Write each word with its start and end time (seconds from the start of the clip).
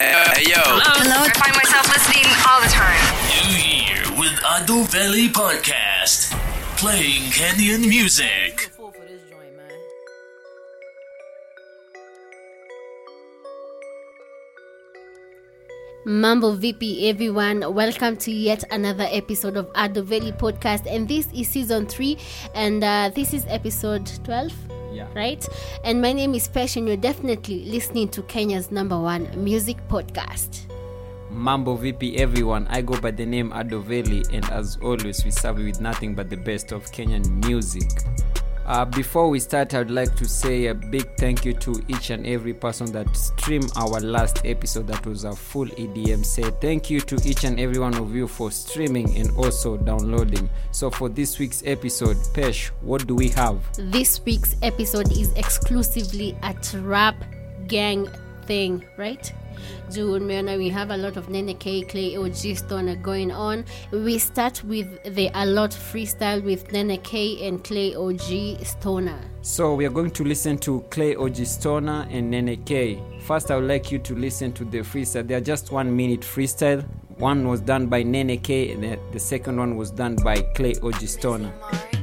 Hey, 0.00 0.44
yo. 0.46 0.54
Hello. 0.62 1.26
I 1.26 1.30
find 1.34 1.56
myself 1.56 1.88
listening 1.90 2.22
all 2.46 2.62
the 2.62 2.70
time. 2.70 3.02
You 3.34 3.50
here 3.50 4.02
with 4.14 4.38
Adoveli 4.46 5.26
Podcast, 5.26 6.30
playing 6.76 7.22
Kenyan 7.34 7.88
music. 7.88 8.70
Mambo 16.06 16.52
VP 16.52 17.08
everyone, 17.10 17.74
welcome 17.74 18.16
to 18.18 18.30
yet 18.30 18.62
another 18.70 19.08
episode 19.10 19.56
of 19.56 19.66
Adoveli 19.72 20.30
Podcast, 20.38 20.86
and 20.86 21.08
this 21.08 21.26
is 21.34 21.48
season 21.48 21.86
three, 21.86 22.16
and 22.54 22.84
uh, 22.84 23.10
this 23.16 23.34
is 23.34 23.44
episode 23.48 24.08
twelve. 24.22 24.52
Yeah. 24.98 25.06
Right, 25.14 25.46
and 25.84 26.02
my 26.02 26.12
name 26.12 26.34
is 26.34 26.48
Pesh, 26.48 26.76
and 26.76 26.88
you're 26.88 26.96
definitely 26.96 27.64
listening 27.66 28.08
to 28.08 28.22
Kenya's 28.22 28.72
number 28.72 28.98
one 28.98 29.30
music 29.36 29.76
podcast. 29.86 30.66
Mambo 31.30 31.76
VP 31.76 32.16
everyone, 32.16 32.66
I 32.68 32.82
go 32.82 32.98
by 33.00 33.12
the 33.12 33.24
name 33.24 33.52
Adoveli 33.52 34.26
and 34.32 34.44
as 34.50 34.76
always 34.82 35.24
we 35.24 35.30
serve 35.30 35.60
you 35.60 35.66
with 35.66 35.80
nothing 35.80 36.16
but 36.16 36.30
the 36.30 36.36
best 36.36 36.72
of 36.72 36.90
Kenyan 36.90 37.46
music. 37.46 37.86
Uh, 38.68 38.84
before 38.84 39.30
we 39.30 39.40
start, 39.40 39.72
I'd 39.72 39.90
like 39.90 40.14
to 40.16 40.26
say 40.26 40.66
a 40.66 40.74
big 40.74 41.16
thank 41.16 41.42
you 41.42 41.54
to 41.54 41.82
each 41.88 42.10
and 42.10 42.26
every 42.26 42.52
person 42.52 42.92
that 42.92 43.16
streamed 43.16 43.72
our 43.76 43.98
last 43.98 44.44
episode 44.44 44.86
that 44.88 45.06
was 45.06 45.24
a 45.24 45.32
full 45.34 45.64
EDM 45.68 46.22
set. 46.22 46.60
Thank 46.60 46.90
you 46.90 47.00
to 47.00 47.16
each 47.26 47.44
and 47.44 47.58
every 47.58 47.78
one 47.78 47.94
of 47.94 48.14
you 48.14 48.28
for 48.28 48.50
streaming 48.50 49.16
and 49.16 49.34
also 49.38 49.78
downloading. 49.78 50.50
So 50.70 50.90
for 50.90 51.08
this 51.08 51.38
week's 51.38 51.62
episode, 51.64 52.18
Pesh, 52.34 52.66
what 52.82 53.06
do 53.06 53.14
we 53.14 53.30
have? 53.30 53.58
This 53.90 54.22
week's 54.26 54.54
episode 54.60 55.12
is 55.12 55.32
exclusively 55.32 56.36
a 56.42 56.52
trap 56.52 57.16
gang 57.68 58.06
thing, 58.44 58.84
right? 58.98 59.32
June, 59.90 60.22
Meona, 60.22 60.58
we 60.58 60.68
have 60.68 60.90
a 60.90 60.96
lot 60.96 61.16
of 61.16 61.28
Nene 61.28 61.56
K, 61.56 61.82
Clay 61.82 62.16
OG 62.16 62.56
Stoner 62.56 62.96
going 62.96 63.30
on. 63.30 63.64
We 63.90 64.18
start 64.18 64.62
with 64.64 65.02
the 65.14 65.30
A 65.34 65.46
Lot 65.46 65.70
freestyle 65.70 66.42
with 66.42 66.70
Nene 66.72 66.98
K 67.02 67.46
and 67.46 67.62
Clay 67.64 67.94
OG 67.94 68.64
Stoner. 68.64 69.18
So 69.42 69.74
we 69.74 69.86
are 69.86 69.90
going 69.90 70.10
to 70.10 70.24
listen 70.24 70.58
to 70.58 70.84
Clay 70.90 71.16
OG 71.16 71.36
Stoner 71.46 72.06
and 72.10 72.30
Nene 72.30 72.62
K. 72.64 73.02
First, 73.20 73.50
I 73.50 73.56
would 73.56 73.68
like 73.68 73.90
you 73.90 73.98
to 73.98 74.14
listen 74.14 74.52
to 74.52 74.64
the 74.64 74.78
freestyle. 74.78 75.26
They 75.26 75.34
are 75.34 75.40
just 75.40 75.72
one 75.72 75.94
minute 75.96 76.20
freestyle. 76.20 76.84
One 77.16 77.48
was 77.48 77.60
done 77.60 77.86
by 77.86 78.02
Nene 78.02 78.38
K, 78.40 78.72
and 78.72 78.82
the, 78.82 78.98
the 79.12 79.18
second 79.18 79.56
one 79.56 79.76
was 79.76 79.90
done 79.90 80.16
by 80.16 80.42
Clay 80.54 80.74
OG 80.82 81.00
Stoner. 81.00 81.52
Yeah. 81.72 81.97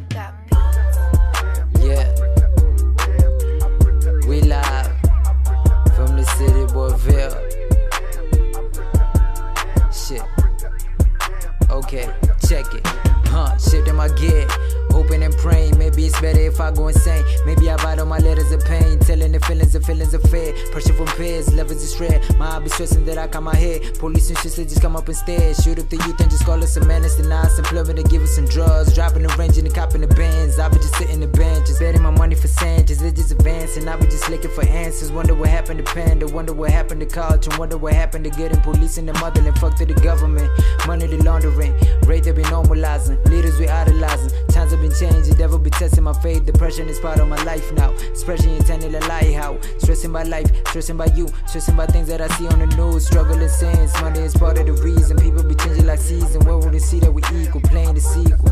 Better 16.25 16.41
if 16.41 16.59
I 16.59 16.71
go 16.71 16.87
insane. 16.87 17.23
Maybe 17.45 17.69
I 17.69 17.75
write 17.83 17.99
all 17.99 18.07
my 18.07 18.17
letters 18.17 18.51
of 18.51 18.65
pain, 18.65 18.97
telling 18.97 19.31
the 19.31 19.39
feelings 19.41 19.73
the 19.73 19.81
feelings 19.81 20.13
of 20.15 20.23
fear. 20.23 20.53
Pressure 20.71 20.93
from 20.93 21.05
peers, 21.17 21.53
levels 21.53 21.83
is 21.83 21.99
rare. 21.99 22.19
My 22.39 22.55
eye 22.55 22.59
be 22.59 22.69
stressing 22.69 23.05
that 23.05 23.19
I 23.19 23.27
got 23.27 23.43
my 23.43 23.55
head. 23.55 23.99
Police 23.99 24.29
and 24.29 24.37
shit 24.39 24.51
say 24.53 24.63
just 24.63 24.81
come 24.81 24.95
up 24.95 25.07
and 25.07 25.15
stare. 25.15 25.53
Shoot 25.53 25.77
up 25.77 25.89
the 25.89 25.97
youth 25.97 26.19
and 26.19 26.31
just 26.31 26.43
call 26.43 26.63
us 26.63 26.75
a 26.77 26.85
menace. 26.85 27.15
Deny 27.17 27.41
us 27.41 27.59
employment 27.59 27.99
and 27.99 28.09
give 28.09 28.23
us 28.23 28.35
some 28.35 28.45
drugs. 28.45 28.95
Dropping 28.95 29.21
the 29.21 29.29
range 29.37 29.57
and 29.59 29.67
the 29.67 29.73
cop 29.73 29.93
in 29.93 30.01
the 30.01 30.07
bands. 30.07 30.57
I 30.57 30.67
be 30.69 30.77
just 30.77 30.95
sitting 30.95 31.19
the 31.19 31.27
bench, 31.27 31.67
just 31.67 31.79
betting 31.79 32.01
my 32.01 32.09
money 32.09 32.33
for 32.33 32.47
Sanchez. 32.47 33.03
It's 33.03 33.19
just 33.19 33.31
advancing. 33.31 33.87
I 33.87 33.95
be 33.95 34.07
just 34.07 34.27
looking 34.27 34.51
for 34.51 34.65
answers. 34.65 35.11
Wonder 35.11 35.35
what 35.35 35.49
happened 35.49 35.85
to 35.85 35.93
Panda. 35.93 36.25
Wonder 36.27 36.53
what 36.53 36.71
happened 36.71 37.01
to 37.01 37.05
college. 37.05 37.45
And 37.45 37.55
wonder 37.57 37.77
what 37.77 37.93
happened 37.93 38.23
to 38.25 38.31
getting 38.31 38.61
police 38.61 38.97
in 38.97 39.05
the 39.05 39.13
motherland. 39.13 39.59
Fuck 39.59 39.75
to 39.75 39.85
the 39.85 39.93
government. 39.93 40.49
Money 40.87 41.07
to 41.07 41.23
laundering. 41.23 41.73
Rate 42.07 42.23
they 42.23 42.31
be 42.31 42.43
normalizing. 42.43 43.23
Leaders 43.29 43.59
we 43.59 43.67
idolizing. 43.67 44.31
Times 44.49 44.71
have 44.71 44.81
been 44.81 44.93
changing. 44.99 45.35
Devil 45.35 45.59
be 45.59 45.69
testing 45.69 46.03
my 46.03 46.14
faith. 46.21 46.45
Depression 46.45 46.87
is 46.87 46.99
part 46.99 47.19
of 47.19 47.27
my 47.27 47.41
life 47.43 47.71
now. 47.73 47.91
Expression 48.11 48.49
intended 48.51 48.95
a 48.95 48.99
lie 49.07 49.33
how. 49.33 49.59
Stressing 49.79 50.11
by 50.11 50.23
life. 50.23 50.49
Stressing 50.67 50.97
by 50.97 51.07
you. 51.15 51.27
Stressing 51.47 51.75
by 51.75 51.85
things 51.87 52.07
that 52.07 52.21
I 52.21 52.27
see 52.29 52.47
on 52.47 52.59
the 52.59 52.67
news. 52.75 53.05
Struggling 53.07 53.47
sins. 53.49 53.93
Money 54.01 54.19
is 54.19 54.35
part 54.35 54.57
of 54.57 54.65
the 54.65 54.73
reason. 54.73 55.17
People 55.17 55.43
be 55.43 55.55
changing 55.55 55.85
like 55.85 55.99
season. 55.99 56.43
Where 56.45 56.57
would 56.57 56.71
they 56.71 56.79
see 56.79 56.99
that 56.99 57.11
we 57.11 57.21
equal? 57.33 57.61
Playing 57.61 57.95
the 57.95 58.01
sequel. 58.01 58.51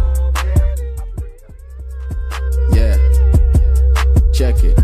Yeah. 2.71 2.97
Check 4.33 4.63
it. 4.63 4.77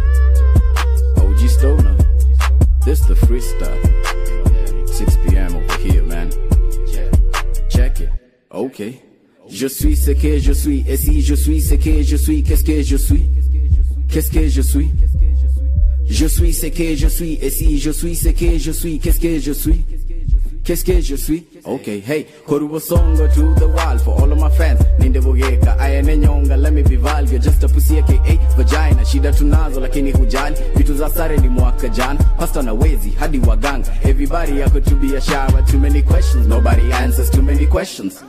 OG 1.18 1.50
Stoner. 1.50 1.98
This 2.86 3.02
the 3.02 3.14
freestyle. 3.16 3.80
6 4.88 5.16
p.m. 5.28 5.56
over 5.56 5.78
here, 5.78 6.04
man. 6.04 6.32
Check 7.70 8.02
it. 8.02 8.10
Okay. 8.52 9.09
Je 9.52 9.68
suis 9.68 9.96
ce 9.96 10.12
que 10.12 10.40
je 10.40 10.52
suis. 10.54 10.84
Et 10.88 10.98
si 10.98 11.22
je 11.22 11.36
suis 11.36 11.62
ce 11.62 11.76
que 11.76 12.02
je 12.04 12.16
suis, 12.16 12.44
qu'est-ce 12.44 12.64
que 12.64 12.82
je 12.82 12.96
suis? 12.98 13.24
Qu'est-ce 14.10 14.32
que 14.32 14.48
je 14.48 14.62
suis? 14.62 14.90
Je 16.08 16.26
suis 16.26 16.54
ce 16.54 16.68
que 16.68 16.96
je 16.96 17.08
suis. 17.08 17.34
Et 17.42 17.50
si 17.50 17.78
je 17.80 17.92
suis 17.92 18.16
ce 18.16 18.30
que 18.30 18.58
je 18.58 18.72
suis, 18.72 19.00
qu'est-ce 19.00 19.20
que 19.20 19.40
je 19.40 19.52
suis? 19.52 19.86
Qu'est-ce 20.64 20.86
que 20.86 21.02
je 21.02 21.16
suis? 21.16 21.46
Okay, 21.66 22.00
hey, 22.00 22.26
Korubo 22.46 22.80
Songo 22.80 23.28
to 23.34 23.56
the 23.60 23.68
wall 23.68 23.98
for 23.98 24.22
all 24.22 24.32
of 24.32 24.40
my 24.40 24.50
fans. 24.52 24.80
Ninde 25.00 25.20
Bogeka, 25.20 25.76
ayane 25.80 26.18
nyonga, 26.18 26.56
let 26.62 26.74
me 26.74 26.84
be 26.84 26.96
vulgar. 26.96 27.40
Just 27.40 27.64
a 27.64 27.68
pussy 27.68 27.98
aka 27.98 28.38
vagina. 28.56 29.04
Shida 29.04 29.32
tunazo 29.34 29.80
lakini 29.80 30.12
hujali. 30.12 30.56
Vitu 30.76 30.94
za 30.94 31.10
sare 31.10 31.38
ni 31.38 31.50
mwaka 31.50 31.90
jana. 31.90 32.24
Pasta 32.38 32.62
na 32.62 32.74
wezi, 32.74 33.10
hadi 33.20 33.40
waganga. 33.40 33.92
Everybody 34.04 34.60
yako 34.60 34.80
to 34.82 34.96
be 34.96 35.16
a 35.16 35.22
shower. 35.22 35.64
Too 35.66 35.80
many 35.80 36.02
questions, 36.04 36.48
nobody 36.48 36.92
answers 36.92 37.30
too 37.32 37.42
many 37.42 37.66
questions. 37.66 38.24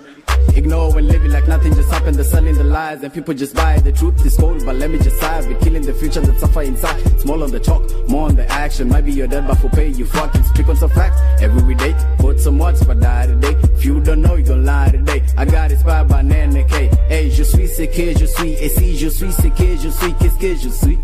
Ignore 0.61 0.99
and 0.99 1.09
live 1.09 1.25
it 1.25 1.31
like 1.31 1.49
nothing 1.49 1.75
just 1.75 1.91
happened. 1.91 2.17
They're 2.17 2.25
selling 2.25 2.55
the 2.55 2.65
lies 2.65 3.03
and 3.03 3.11
people 3.11 3.33
just 3.33 3.55
buy. 3.55 3.79
The 3.79 3.93
truth 3.93 4.27
is 4.27 4.37
cold, 4.37 4.63
but 4.67 4.77
let 4.77 4.91
me 4.91 4.99
just 4.99 5.19
say 5.19 5.39
it. 5.39 5.59
Killing 5.63 5.81
the 5.81 5.95
future 5.95 6.21
that 6.21 6.39
suffer 6.39 6.61
inside. 6.61 7.01
Small 7.19 7.43
on 7.43 7.51
the 7.51 7.59
talk, 7.59 7.83
more 8.11 8.29
on 8.29 8.37
the 8.37 8.47
action. 8.47 8.91
Maybe 8.91 9.11
you're 9.11 9.27
dead, 9.27 9.47
but 9.49 9.55
for 9.55 9.71
pay 9.71 9.89
you 9.89 10.05
fucking 10.05 10.43
speak 10.45 10.69
on 10.69 10.77
some 10.77 10.91
facts 10.91 11.19
every 11.41 11.75
day. 11.77 11.95
Put 12.19 12.41
some 12.41 12.59
words, 12.59 12.85
but 12.85 13.01
die 13.01 13.27
today. 13.29 13.57
If 13.75 13.87
you 13.87 14.01
don't 14.01 14.21
know, 14.21 14.35
you 14.35 14.45
gon' 14.45 14.67
lie 14.67 14.91
today. 14.91 15.25
I 15.39 15.47
got 15.47 15.73
inspired 15.73 16.09
by 16.09 16.21
Nene 16.21 16.69
K. 16.69 16.89
Hey, 17.09 17.31
je 17.31 17.43
suis 17.43 17.67
ce 17.67 17.87
que 17.87 18.19
je 18.19 18.27
suis. 18.27 18.53
Et 18.53 18.69
si 18.69 18.99
je 18.99 19.09
suis 19.09 19.33
ce 19.33 19.49
que 19.49 19.77
je 19.79 19.89
suis, 19.89 20.13
qu'est-ce 20.21 20.39
que 20.39 20.57
je 20.57 20.69
suis? 20.69 20.99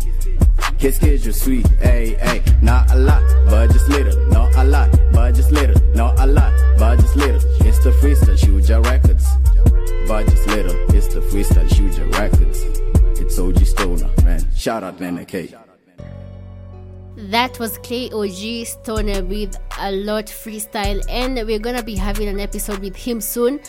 Qu'est-ce 0.77 0.99
que 0.99 1.17
je 1.17 1.31
suis? 1.31 1.63
Hey, 1.81 2.15
hey, 2.21 2.43
not 2.61 2.91
a 2.91 2.95
lot, 2.95 3.23
but 3.49 3.71
just 3.71 3.89
little. 3.89 4.15
Not 4.27 4.55
a 4.55 4.63
lot, 4.63 4.89
but 5.11 5.33
just 5.33 5.51
little. 5.51 5.81
Not 5.95 6.19
a 6.19 6.27
lot, 6.27 6.53
but 6.77 6.99
just 6.99 7.15
little. 7.15 7.41
It's 7.65 7.79
the 7.79 7.89
freestyle, 7.89 8.36
Shout 14.77 14.83
out 14.83 14.99
Nene 14.99 15.25
K. 15.25 15.55
That 17.15 17.57
was 17.57 17.79
Clay 17.79 18.11
OG 18.11 18.67
Stoner 18.67 19.23
with 19.23 19.57
a 19.79 19.91
lot 19.91 20.27
freestyle, 20.27 21.03
and 21.09 21.33
we're 21.47 21.57
gonna 21.57 21.81
be 21.81 21.95
having 21.95 22.27
an 22.27 22.39
episode 22.39 22.77
with 22.77 22.95
him 22.95 23.19
soon. 23.19 23.59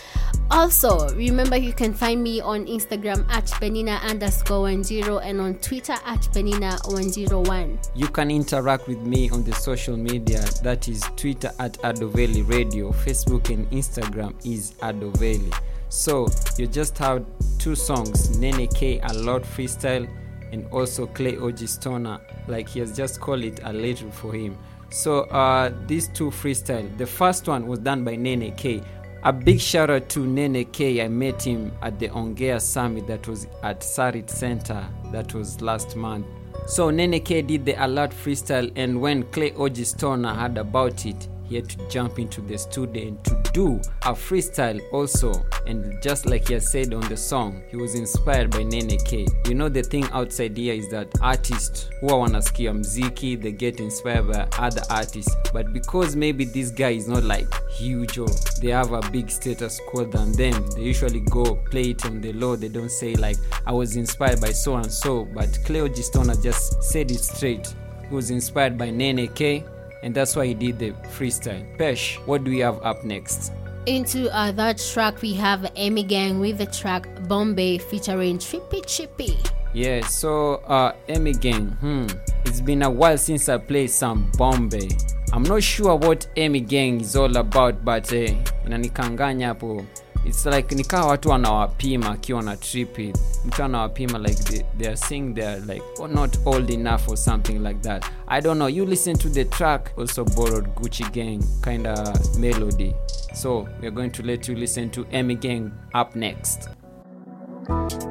Also, 0.51 1.09
remember 1.15 1.57
you 1.57 1.73
can 1.73 1.95
find 1.95 2.23
me 2.23 2.43
on 2.43 2.67
Instagram 2.67 3.27
at 3.31 3.47
Benina 3.59 4.03
underscore 4.03 4.61
one 4.61 4.85
zero 4.85 5.17
and 5.21 5.41
on 5.41 5.55
Twitter 5.61 5.95
at 6.05 6.21
Benina 6.35 6.77
one 6.93 7.09
zero 7.09 7.41
one. 7.41 7.79
You 7.95 8.09
can 8.09 8.31
interact 8.31 8.87
with 8.87 9.01
me 9.01 9.31
on 9.31 9.45
the 9.45 9.55
social 9.55 9.97
media. 9.97 10.45
That 10.63 10.89
is 10.89 11.01
Twitter 11.17 11.53
at 11.59 11.79
Adoveli 11.79 12.47
Radio. 12.47 12.93
Facebook 12.93 13.49
and 13.49 13.67
Instagram 13.71 14.35
is 14.45 14.73
Adoveli. 14.83 15.59
So 15.89 16.29
you 16.59 16.67
just 16.67 16.99
have 16.99 17.25
two 17.57 17.75
songs, 17.75 18.39
Nene 18.39 18.67
K 18.67 19.01
a 19.01 19.15
lot 19.15 19.43
freestyle 19.45 20.07
and 20.53 20.67
also 20.73 21.07
Clay 21.07 21.37
OG 21.37 21.59
Stoner, 21.59 22.21
like 22.47 22.69
he 22.69 22.81
has 22.81 22.97
just 22.97 23.21
called 23.21 23.45
it 23.45 23.61
a 23.65 23.73
little 23.73 24.11
for 24.11 24.33
him. 24.33 24.57
So 24.91 25.21
uh, 25.25 25.73
these 25.87 26.09
two 26.09 26.31
freestyle. 26.31 26.97
The 26.97 27.07
first 27.07 27.47
one 27.47 27.67
was 27.67 27.79
done 27.81 28.05
by 28.05 28.17
Nene 28.17 28.55
K. 28.57 28.83
A 29.25 29.33
big 29.33 29.61
shout 29.61 29.91
out 29.91 30.09
to 30.11 30.27
Nene 30.27 30.65
K. 30.67 31.05
I 31.05 31.09
met 31.09 31.43
him 31.43 31.73
at 31.83 31.99
the 31.99 32.09
Ongea 32.09 32.61
Summit 32.61 33.07
that 33.09 33.27
was 33.27 33.47
at 33.63 33.81
Sarit 33.81 34.31
Center. 34.31 34.87
That 35.13 35.35
was 35.35 35.61
last 35.61 35.97
month. 35.97 36.27
So 36.67 36.91
Nene 36.91 37.21
K 37.21 37.43
did 37.43 37.65
the 37.65 37.75
alert 37.85 38.11
freestyle, 38.11 38.71
and 38.77 39.01
when 39.01 39.25
Clay 39.25 39.53
OG 39.55 39.77
Stoner 39.77 40.33
heard 40.35 40.57
about 40.57 41.05
it, 41.05 41.29
he 41.49 41.57
had 41.57 41.69
to 41.71 41.89
jump 41.89 42.19
into 42.19 42.41
the 42.43 42.59
studio 42.59 43.09
and 43.09 43.25
to 43.25 43.43
do 43.53 43.77
a 44.03 44.13
freestyle 44.13 44.81
also. 44.93 45.33
And 45.67 46.01
just 46.03 46.27
like 46.27 46.49
he 46.49 46.55
has 46.55 46.71
said 46.71 46.93
on 46.93 47.09
the 47.09 47.17
song, 47.17 47.63
he 47.71 47.77
was 47.77 47.95
inspired 47.95 48.51
by 48.51 48.63
Nene 48.63 48.99
K. 49.05 49.27
You 49.47 49.55
know, 49.55 49.69
the 49.69 49.83
thing 49.83 50.05
outside 50.13 50.57
here 50.57 50.75
is 50.75 50.89
that 50.91 51.09
artists 51.21 51.91
who 52.01 52.09
are 52.09 52.29
wanasikia 52.29 52.75
mziki, 52.75 53.41
they 53.41 53.53
get 53.53 53.81
inspired 53.81 54.29
by 54.29 54.47
other 54.59 54.83
artists. 54.91 55.35
But 55.53 55.73
because 55.73 56.17
maybe 56.17 56.45
this 56.45 56.71
guy 56.71 56.91
is 56.91 57.09
not 57.09 57.25
like 57.25 57.49
huge 57.71 58.19
or 58.19 58.29
they 58.61 58.69
have 58.71 58.93
a 58.93 59.01
big 59.11 59.31
status 59.31 59.81
quo 59.89 60.05
than 60.05 60.33
them, 60.33 60.67
they 60.75 60.83
usually 60.83 61.21
go 61.21 61.57
play 61.71 61.91
it 61.91 62.05
on 62.05 62.21
the 62.21 62.33
low. 62.35 62.57
They 62.57 62.69
don't 62.69 62.91
say 62.91 63.15
like, 63.15 63.37
I 63.67 63.73
was 63.73 63.97
inspired 63.97 64.41
by 64.41 64.53
so 64.53 64.77
and 64.77 64.93
so. 64.93 65.27
But 65.35 65.59
Clay 65.65 65.81
OG 65.81 65.97
Stoner 65.97 66.35
just 66.35 66.83
said 66.83 67.11
it 67.11 67.21
straight. 67.21 67.75
He 68.09 68.15
was 68.15 68.31
inspired 68.31 68.79
by 68.79 68.91
Nene 68.91 69.29
K 69.29 69.65
and 70.03 70.15
that's 70.15 70.37
why 70.37 70.47
he 70.47 70.55
did 70.55 70.79
the 70.79 70.91
freestyle. 71.17 71.65
Pesh, 71.79 72.17
what 72.27 72.45
do 72.45 72.51
we 72.51 72.59
have 72.59 72.81
up 72.83 73.05
next? 73.05 73.53
Into 73.87 74.31
our 74.37 74.53
that 74.53 74.79
track, 74.79 75.23
we 75.23 75.33
have 75.35 75.71
Amy 75.77 76.03
Gang 76.03 76.41
with 76.41 76.59
the 76.59 76.67
track 76.67 77.09
Bombay 77.29 77.79
featuring 77.79 78.39
Trippy 78.39 78.85
Chippy. 78.87 79.39
Yeah, 79.75 80.07
so 80.07 80.57
uh 80.67 80.93
Emmy 81.09 81.33
Gang, 81.33 81.69
hmm. 81.81 82.07
It's 82.45 82.61
been 82.61 82.83
a 82.83 82.91
while 82.91 83.19
since 83.19 83.49
I 83.49 83.59
played 83.59 83.91
some 83.91 84.31
Bombay. 84.39 84.89
I'm 85.33 85.43
not 85.43 85.63
sure 85.63 85.95
what 85.97 86.27
Emmy 86.37 86.61
Gang 86.61 87.01
is 87.01 87.15
all 87.17 87.37
about 87.37 87.85
but 87.85 88.13
eh, 88.13 88.35
inanikanganya 88.67 89.49
hapo. 89.49 89.85
It's 90.25 90.47
like 90.47 90.75
nikaa 90.75 91.05
watu 91.05 91.29
wanawapima 91.29 92.11
akiwa 92.11 92.43
na 92.43 92.57
trippy. 92.57 93.13
Mtu 93.49 93.65
anawapima 93.65 94.19
like 94.19 94.45
they, 94.45 94.63
they 94.77 94.87
are 94.89 94.97
saying 94.97 95.35
they're 95.35 95.61
like 95.61 95.83
oh, 95.99 96.07
not 96.07 96.37
old 96.45 96.71
enough 96.71 97.09
or 97.09 97.17
something 97.17 97.63
like 97.63 97.81
that. 97.81 98.05
I 98.29 98.41
don't 98.41 98.59
know. 98.59 98.67
You 98.67 98.85
listen 98.85 99.17
to 99.19 99.29
the 99.31 99.45
track 99.47 99.93
also 99.97 100.25
borrowed 100.25 100.75
Gucci 100.75 101.11
Gang 101.13 101.43
kind 101.63 101.87
of 101.87 102.39
melody. 102.39 102.95
So 103.33 103.67
we're 103.81 103.91
going 103.91 104.11
to 104.13 104.23
let 104.23 104.49
you 104.49 104.55
listen 104.55 104.91
to 104.91 105.07
Emmy 105.13 105.35
Gang 105.35 105.73
up 105.95 106.15
next. 106.15 106.69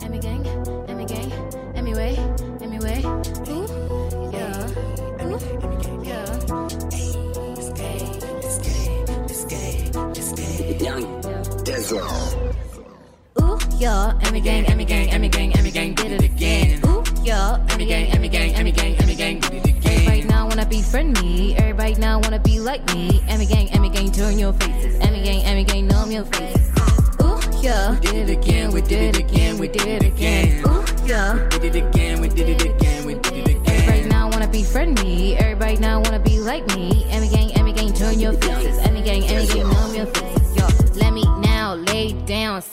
Emmy 0.01 0.19
Gang, 0.19 0.47
Emmy 0.87 1.05
Gang, 1.05 1.31
Emmy 1.75 1.93
Way, 1.93 2.15
Emmy 2.61 2.79
Way. 2.79 3.03
Ooh, 3.49 3.67
yeah. 4.33 4.67
Ooh, 5.21 5.39
yeah. 6.03 6.37
Ooh, 11.93 12.46
yeah, 13.77 14.13
Emmy 14.23 14.41
Gang, 14.41 14.65
Emmy 14.65 14.85
Gang, 14.85 15.09
Emmy 15.11 15.29
Gang, 15.29 15.55
Emmy 15.55 15.71
Gang, 15.71 15.93
did 15.93 16.11
it 16.11 16.23
again. 16.23 16.81
Ooh, 16.85 17.03
yeah, 17.23 17.63
Emmy 17.69 17.85
Gang, 17.85 18.07
Emmy 18.11 18.27
Gang, 18.27 18.55
Emmy 18.55 18.71
Gang, 18.71 18.95
Emmy 18.95 19.15
Gang, 19.15 19.39
did 19.39 19.53
it 19.53 19.67
again. 19.67 19.93
Everybody 19.93 20.23
now 20.23 20.47
wanna 20.47 20.65
be 20.65 20.81
friend 20.81 21.19
me. 21.21 21.55
Everybody 21.55 21.95
now 21.95 22.19
wanna 22.19 22.39
be 22.39 22.59
like 22.59 22.83
me. 22.93 23.21
Emmy 23.27 23.45
Gang, 23.45 23.69
Emmy 23.71 23.89
Gang, 23.89 24.11
turn 24.11 24.39
your 24.39 24.53
faces. 24.53 24.99
Emmy 25.01 25.23
Gang, 25.23 25.43
Emmy 25.43 25.63
Gang, 25.63 25.87
numb 25.87 26.11
your 26.11 26.25
faces. 26.25 26.71
Ooh, 27.21 27.39
yeah, 27.61 27.91
we 27.91 27.99
did 27.99 28.29
it 28.29 28.37
again, 28.37 28.71
we 28.71 28.81
did 28.81 29.15
it 29.15 29.19
again, 29.19 29.57
we 29.57 29.67
did 29.67 29.87
it 29.87 30.03
again. 30.03 30.63
Ooh, 30.67 30.83
yeah, 31.05 31.47
we 31.51 31.59
Did 31.59 31.75
it 31.75 31.85
again, 31.87 32.21
we 32.21 32.29
did 32.29 32.49
it 32.49 32.61
again, 32.65 33.05
we 33.05 33.13
did 33.15 33.33
it 33.33 33.47
again. 33.57 33.63
Everybody 33.67 34.09
now 34.09 34.29
wanna 34.29 34.47
be 34.47 34.63
friend 34.63 34.99
me. 35.03 35.35
Everybody 35.37 35.77
now 35.77 36.01
wanna 36.01 36.19
be 36.19 36.39
like 36.39 36.65
me. 36.75 37.05
Emmy 37.09 37.29
gang, 37.29 37.53
Emmy 37.55 37.73
gang, 37.73 37.93
turn 37.93 38.19
your 38.19 38.33
faces. 38.33 38.66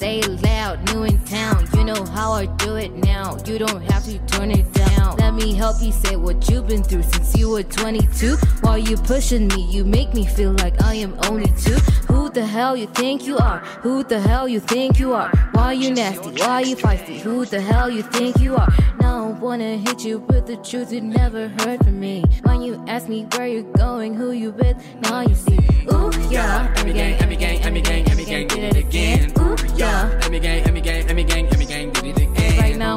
Say 0.05 0.19
it 0.19 0.43
loud, 0.43 0.77
new 0.93 1.05
in 1.05 1.19
town. 1.25 1.67
You 1.75 1.85
know 1.85 2.05
how 2.05 2.33
I 2.33 2.45
do 2.45 2.77
it 2.77 2.93
now. 2.93 3.39
You 3.47 3.57
don't 3.59 3.81
have 3.91 4.05
to 4.05 4.19
turn 4.27 4.51
it 4.51 4.71
down. 4.75 5.24
Me 5.35 5.53
help 5.53 5.83
you 5.83 5.91
say 5.91 6.15
what 6.15 6.49
you've 6.49 6.69
been 6.69 6.85
through 6.85 7.03
since 7.03 7.37
you 7.37 7.51
were 7.51 7.65
22. 7.65 8.37
While 8.61 8.79
you 8.79 8.97
pushing 8.97 9.49
me, 9.49 9.63
you 9.63 9.85
make 9.85 10.15
me 10.15 10.25
feel 10.25 10.53
like 10.53 10.81
I 10.81 10.95
am 10.95 11.19
only 11.25 11.51
two. 11.59 11.75
Who 12.07 12.31
the 12.31 12.47
hell 12.47 12.77
you 12.77 12.87
think 12.87 13.27
you 13.27 13.37
are? 13.39 13.59
Who 13.83 14.05
the 14.05 14.21
hell 14.21 14.47
you 14.47 14.61
think 14.61 15.01
you 15.01 15.13
are? 15.13 15.31
Why 15.51 15.73
you 15.73 15.93
nasty? 15.93 16.31
Why 16.41 16.61
you 16.61 16.77
feisty? 16.77 17.19
Who 17.19 17.45
the 17.47 17.61
hell 17.61 17.91
you 17.91 18.03
think 18.03 18.39
you 18.39 18.55
are? 18.55 18.69
Now 19.01 19.25
I 19.25 19.31
wanna 19.33 19.77
hit 19.77 20.05
you 20.05 20.19
with 20.19 20.47
the 20.47 20.57
truth 20.59 20.93
you 20.93 21.01
never 21.01 21.49
heard 21.49 21.85
from 21.85 21.99
me. 21.99 22.25
When 22.45 22.63
you 22.63 22.83
ask 22.87 23.09
me 23.09 23.27
where 23.35 23.49
you 23.49 23.65
going, 23.77 24.15
who 24.15 24.31
you 24.31 24.53
with, 24.53 24.77
now 25.03 25.23
you 25.23 25.35
see. 25.35 25.59
Ooh 25.93 26.13
yeah, 26.31 26.73
Emmy 26.77 26.93
gang, 26.93 27.15
Emmy 27.21 27.37
gang, 27.37 27.61
Emmy 27.63 27.83
gang, 27.83 28.09
Emmy 28.09 28.25
gang, 28.25 28.47
did 28.47 28.65
it 28.65 28.77
again. 28.77 29.33
Ooh 29.39 29.57
yeah. 29.75 30.21
Emmy 30.23 30.39
gang, 30.39 30.63
Emmy 30.63 30.81
gang, 30.81 31.09
Emmy 31.09 31.25
gang, 31.25 31.44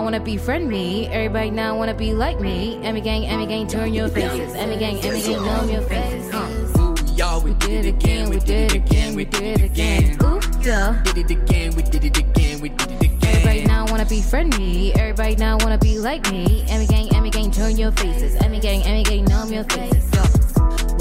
Now 0.07 0.13
wanna 0.13 0.23
befriend 0.23 0.69
me. 0.69 1.07
Everybody 1.07 1.49
now 1.49 1.77
wanna 1.77 1.93
be 1.93 2.13
like 2.13 2.39
me. 2.39 2.79
Emmy 2.81 3.01
gang, 3.01 3.25
Emmy 3.25 3.45
gang, 3.45 3.67
turn 3.67 3.93
your 3.93 4.07
faces. 4.07 4.55
Emmy 4.55 4.77
gang, 4.77 4.99
Emmy 4.99 5.21
gang, 5.21 5.43
numb 5.45 5.69
your 5.69 5.81
faces. 5.81 6.33
Uh. 6.33 6.79
Ooh, 6.79 6.95
y'all, 7.13 7.41
we 7.41 7.53
did 7.55 7.83
it 7.83 7.89
again, 7.89 8.29
we 8.29 8.39
did 8.39 8.71
it 8.71 8.75
again, 8.75 9.15
we 9.15 9.25
did 9.25 9.59
it 9.59 9.65
again. 9.65 10.17
Ooh 10.23 10.39
yeah. 10.63 11.01
Did 11.03 11.17
it 11.17 11.31
again, 11.31 11.75
we 11.75 11.81
did 11.81 12.05
it 12.05 12.17
again, 12.17 12.61
we 12.61 12.69
did 12.69 12.89
it 12.89 13.01
again. 13.01 13.35
Everybody 13.35 13.65
now 13.65 13.85
wanna 13.87 14.05
befriend 14.05 14.57
me. 14.57 14.93
Everybody 14.93 15.35
now 15.35 15.57
wanna 15.57 15.77
be 15.77 15.99
like 15.99 16.31
me. 16.31 16.63
Emmy 16.69 16.87
gang, 16.87 17.13
Emmy 17.13 17.29
gang, 17.29 17.51
turn 17.51 17.75
your 17.75 17.91
faces. 17.91 18.35
Emmy 18.35 18.61
gang, 18.61 18.83
Emmy 18.83 19.03
gang, 19.03 19.25
numb 19.25 19.51
your 19.51 19.65
faces. 19.65 20.09
Yo. 20.15 20.36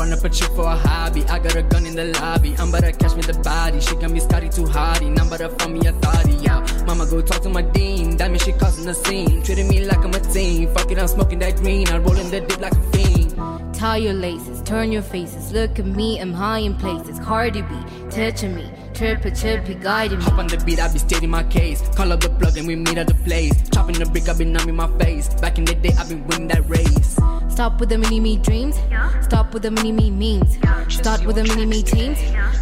Run 0.07 0.17
up 0.17 0.25
a 0.25 0.29
chick 0.29 0.49
for 0.51 0.63
a 0.63 0.77
hobby. 0.77 1.25
I 1.25 1.41
got 1.41 1.57
a 1.57 1.65
gun 1.65 1.85
in 1.85 1.97
the 1.97 2.05
lobby. 2.21 2.55
I'm 2.61 2.69
about 2.69 2.85
to 2.85 2.93
catch 2.93 3.17
me 3.17 3.23
the 3.23 3.37
body. 3.41 3.81
She 3.81 3.97
got 3.97 4.09
me 4.09 4.21
Scotty 4.21 4.49
too 4.49 4.65
hardy. 4.65 5.11
Now 5.11 5.27
about 5.27 5.39
to 5.39 5.49
find 5.49 5.75
me 5.75 5.85
a 5.85 5.93
thotty. 5.95 6.35
Yeah. 6.35 6.65
Mama 6.87 7.07
go 7.07 7.21
talk 7.21 7.43
to 7.43 7.49
my 7.49 7.63
dean. 7.63 8.17
That 8.17 8.31
means 8.31 8.45
she 8.45 8.53
causing 8.53 8.85
the 8.85 8.95
scene. 8.95 9.43
Treating 9.43 9.67
me 9.67 9.85
like 9.85 9.99
I'm 9.99 10.15
a 10.15 10.21
teen. 10.21 10.73
Fuck 10.75 10.93
it, 10.93 11.01
I'm 11.01 11.09
smoking 11.09 11.41
that 11.41 11.57
green. 11.57 11.89
I'm 11.89 12.05
rolling 12.05 12.31
the 12.31 12.39
dip 12.39 12.61
like 12.61 12.75
a 12.75 12.83
fiend. 12.93 13.75
Tie 13.75 13.97
your 13.97 14.13
laces, 14.13 14.63
turn 14.63 14.93
your 14.93 15.03
faces. 15.03 15.51
Look 15.51 15.81
at 15.81 15.87
me, 15.87 16.21
I'm 16.21 16.33
high 16.33 16.61
in 16.61 16.77
places. 16.77 17.19
Cardi 17.19 17.63
B, 17.63 17.75
touching 18.09 18.55
me. 18.55 18.71
Trippy, 18.93 19.33
trippy, 19.33 19.83
guiding 19.83 20.21
me. 20.21 20.25
Hop 20.25 20.39
on 20.39 20.47
the 20.47 20.57
beat, 20.59 20.79
I 20.79 20.93
be 20.93 21.01
stating 21.01 21.31
my 21.31 21.43
case. 21.43 21.83
Call 21.97 22.13
up 22.13 22.21
the 22.21 22.31
plug 22.31 22.57
and 22.57 22.69
we 22.69 22.77
meet 22.77 22.97
at 22.97 23.09
the 23.09 23.15
place. 23.15 23.69
Chopping 23.71 23.99
the 23.99 24.07
brick, 24.07 24.29
I 24.29 24.35
been 24.35 24.53
numbing 24.53 24.77
my 24.77 24.87
face. 24.99 25.35
Back 25.41 25.59
in 25.59 25.65
the 25.65 25.75
day, 25.75 25.93
I 25.99 26.09
been 26.09 26.25
winning 26.29 26.47
that 26.47 26.65
race. 26.69 27.19
Stop 27.57 27.81
with 27.81 27.89
the 27.89 27.97
mini 27.97 28.21
me 28.21 28.37
dreams. 28.37 28.77
Stop 29.23 29.55
with 29.55 29.63
the 29.63 29.71
mini 29.71 29.91
me 29.91 30.11
memes. 30.11 30.59
Start 30.93 31.25
with 31.25 31.37
the 31.37 31.43
mini 31.43 31.65
me 31.65 31.83
teams. 31.83 32.19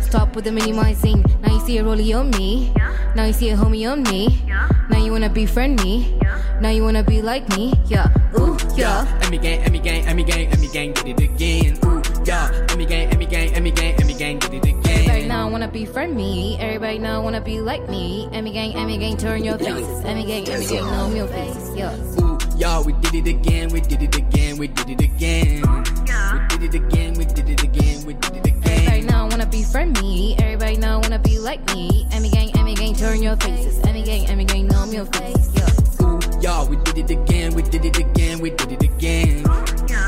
Stop 0.07 0.37
with 0.37 0.45
the 0.45 0.53
mini 0.53 0.71
my 0.71 0.95
scene. 0.95 1.25
Now 1.43 1.53
you 1.53 1.59
see 1.67 1.79
a 1.79 1.83
rollie 1.83 2.17
on 2.17 2.31
me. 2.31 2.73
Now 3.17 3.25
you 3.25 3.33
see 3.33 3.51
a 3.51 3.57
homie 3.57 3.91
on 3.91 4.05
me. 4.05 4.41
Now 4.89 4.99
you 5.05 5.11
wanna 5.11 5.31
befriend 5.31 5.83
me. 5.83 6.17
Now 6.61 6.69
you 6.69 6.85
wanna 6.85 7.03
be 7.03 7.23
like 7.23 7.49
me. 7.57 7.75
Yeah. 7.87 8.07
Ooh, 8.39 8.57
yeah. 8.77 9.05
Emmy 9.25 9.39
gang, 9.39 9.65
Emmy 9.65 9.81
gang, 9.81 10.07
Emmy 10.07 10.23
gang, 10.23 10.47
Emmy 10.53 10.69
gang, 10.69 10.93
did 10.93 11.09
it 11.09 11.21
again. 11.25 11.77
Ooh, 11.85 12.01
yeah. 12.25 12.67
Emmy 12.71 12.87
gang, 12.87 13.09
Emmy 13.09 13.27
gang, 13.27 13.53
Emmy 13.53 13.73
gang, 13.73 14.01
Emmy 14.01 14.15
gang, 14.15 14.39
did 14.39 14.55
it 14.55 14.65
again. 14.65 14.79
Everybody 14.87 15.27
now 15.27 15.51
wanna 15.51 15.67
befriend 15.67 16.15
me. 16.15 16.57
Everybody 16.61 17.01
now 17.01 17.21
wanna 17.21 17.41
be 17.41 17.61
like 17.61 17.89
me. 17.89 18.29
Emmy 18.31 18.53
gang, 18.53 18.77
Emmy 18.77 18.97
gang, 18.97 19.17
turn 19.17 19.43
your 19.43 19.59
faces. 19.59 20.05
Emmy 20.05 20.25
gang, 20.25 20.49
Emmy 20.49 20.67
gang, 20.67 20.87
numb 20.87 21.17
your 21.17 21.27
faces. 21.27 21.75
Yeah. 21.75 21.97
Ooh, 22.21 22.34
y'all, 22.57 22.85
we 22.85 22.93
did 22.95 23.15
it 23.15 23.27
again, 23.29 23.69
we 23.71 23.81
did 23.81 24.03
it 24.03 24.17
again, 24.17 24.57
we 24.57 24.69
did 24.69 24.91
it 24.91 25.01
again. 25.01 25.63
We 25.63 26.59
did 26.59 26.75
it 26.75 26.75
again, 26.75 27.15
we 27.15 27.25
did 27.25 27.49
it 27.49 27.63
again, 27.63 28.07
we 28.07 28.15
did 28.15 28.37
it 28.37 28.47
again. 28.47 28.63
Everybody 28.65 29.03
now 29.03 29.29
wanna 29.29 29.47
befriend 29.47 30.01
me. 30.01 30.37
Everybody 30.39 30.77
now 30.77 31.01
wanna 31.01 31.19
be 31.19 31.39
like 31.39 31.65
me. 31.75 32.07
Emmy 32.13 32.31
gang, 32.31 32.57
Emmy 32.57 32.75
gang, 32.75 32.95
turn 32.95 33.23
your 33.23 33.37
faces. 33.37 33.79
Emmy 33.85 34.03
gang, 34.03 34.27
Emmy 34.27 34.45
gang, 34.45 34.67
numb 34.67 34.93
your 34.93 35.07
faces. 35.07 35.53
Yeah. 35.55 36.07
Ooh, 36.07 36.21
y'all, 36.41 36.69
we 36.69 36.77
did 36.77 36.99
it 36.99 37.11
again, 37.11 37.55
we 37.55 37.63
did 37.63 37.85
it 37.85 37.99
again, 37.99 38.41
we 38.41 38.51
did 38.51 38.73
it 38.73 38.83
again. 38.83 39.45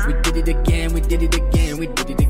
We 0.07 0.13
did 0.21 0.37
it 0.37 0.47
again, 0.47 0.93
we 0.93 1.01
did 1.01 1.23
it 1.23 1.35
again, 1.35 1.77
we 1.77 1.87
did 1.87 2.09
it 2.09 2.19
again. 2.21 2.26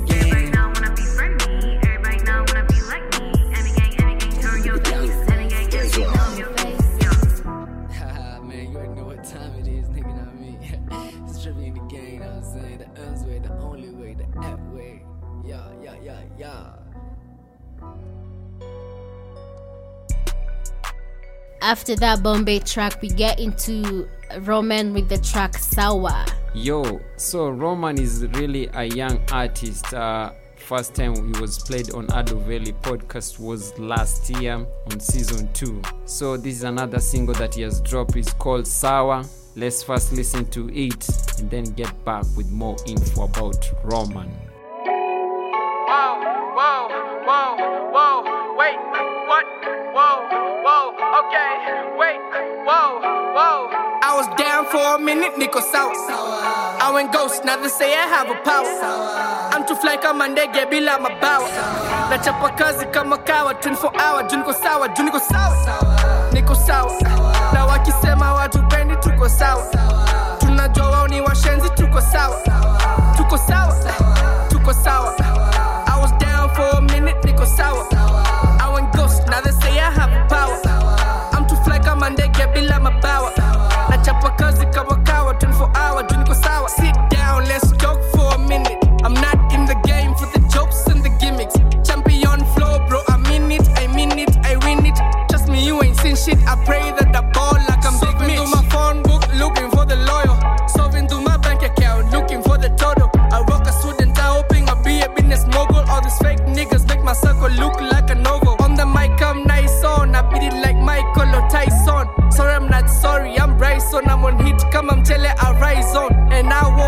It's 11.37 11.45
trippy 11.45 11.67
in 11.67 11.73
the 11.75 11.79
game, 11.81 12.13
you 12.13 12.19
know 12.19 12.25
what 12.25 12.45
I'm 12.45 12.61
saying? 12.61 12.77
The 12.79 13.01
M's 13.01 13.23
way, 13.23 13.37
the 13.37 13.53
only 13.59 13.89
way, 13.89 14.15
the 14.15 14.25
F 14.43 14.59
way. 14.73 15.03
Yeah, 15.45 15.67
yeah, 15.83 15.93
yeah, 16.03 16.21
yeah. 16.35 16.73
After 21.61 21.95
that 21.97 22.23
Bombay 22.23 22.59
track, 22.61 22.99
we 23.03 23.09
get 23.09 23.39
into 23.39 24.07
Roman 24.39 24.95
with 24.95 25.09
the 25.09 25.19
track 25.19 25.55
Sawa. 25.59 26.25
Yo, 26.55 27.01
so 27.17 27.49
Roman 27.49 27.99
is 27.99 28.25
really 28.33 28.67
a 28.73 28.85
young 28.85 29.21
artist. 29.31 29.93
Uh, 29.93 30.31
first 30.55 30.95
time 30.95 31.13
he 31.31 31.39
was 31.39 31.59
played 31.59 31.93
on 31.93 32.07
Adoveli 32.07 32.73
podcast 32.81 33.37
was 33.37 33.77
last 33.77 34.27
year 34.41 34.53
on 34.55 34.99
season 34.99 35.53
2. 35.53 35.83
So 36.05 36.35
this 36.35 36.55
is 36.55 36.63
another 36.63 36.99
single 36.99 37.35
that 37.35 37.53
he 37.53 37.61
has 37.61 37.79
dropped. 37.81 38.15
It's 38.15 38.33
called 38.33 38.65
Sawa. 38.65 39.23
Let's 39.57 39.81
first 39.81 40.13
listen 40.13 40.45
to 40.51 40.69
it 40.71 41.09
and 41.39 41.49
then 41.49 41.63
get 41.73 41.89
back 42.05 42.25
with 42.35 42.51
more 42.51 42.77
info 42.85 43.23
about 43.23 43.57
Roman. 43.83 44.29
Whoa, 45.89 46.21
whoa, 46.53 46.87
whoa, 47.25 47.57
whoa, 47.89 48.55
wait, 48.55 48.77
what? 49.25 49.45
Whoa, 49.97 50.29
whoa, 50.61 50.93
okay, 51.25 51.51
wait, 51.97 52.21
whoa, 52.69 53.01
whoa. 53.33 53.69
I 54.03 54.13
was 54.15 54.27
down 54.37 54.65
for 54.67 54.95
a 54.95 54.99
minute, 55.03 55.39
Nico 55.39 55.59
Sour. 55.59 55.91
Uh. 55.91 56.77
I 56.79 56.91
went 56.93 57.11
ghost, 57.11 57.43
now 57.43 57.57
they 57.59 57.67
say 57.69 57.95
I 57.95 58.05
have 58.05 58.29
a 58.29 58.35
power. 58.43 58.67
Uh. 58.69 59.49
I'm 59.53 59.65
too 59.67 59.75
fly 59.75 59.97
kama 59.97 60.27
ndege 60.27 60.65
bila 60.69 60.99
mabawa. 60.99 61.86
Nachapa 62.09 62.49
kazi 62.49 62.85
kama 62.85 63.17
kawa 63.17 63.53
24 63.53 63.91
hour, 64.01 64.27
juu 64.27 64.37
niko 64.37 64.53
sawa, 64.53 64.87
juu 64.87 65.03
niko 65.03 65.19
sawa. 65.19 65.55
Niko 66.33 66.55
sawa. 66.55 66.91
Na 67.53 67.65
wakisema 67.65 68.33
watu 68.33 68.63
pendi 68.63 68.95
tuko 68.95 69.29
sawa. 69.29 69.63
Tunajua 70.39 70.89
wao 70.89 71.07
ni 71.07 71.21
washenzi 71.21 71.69
tuko 71.69 72.01
sawa. 72.01 72.35
Tuko 73.17 73.37
sawa. 73.37 73.75
Tuko 74.49 74.73
sawa. 74.73 75.13
I 75.87 76.01
was 76.01 76.11
niko 77.25 77.45
sawa. 77.45 77.85
I 78.59 78.73
went 78.73 78.91
ghost, 78.95 79.27
now 79.27 79.41
power. 80.29 80.57
Kama 81.83 82.09
ndege 82.09 82.47
bila 82.47 82.79
mabawa. 82.79 83.31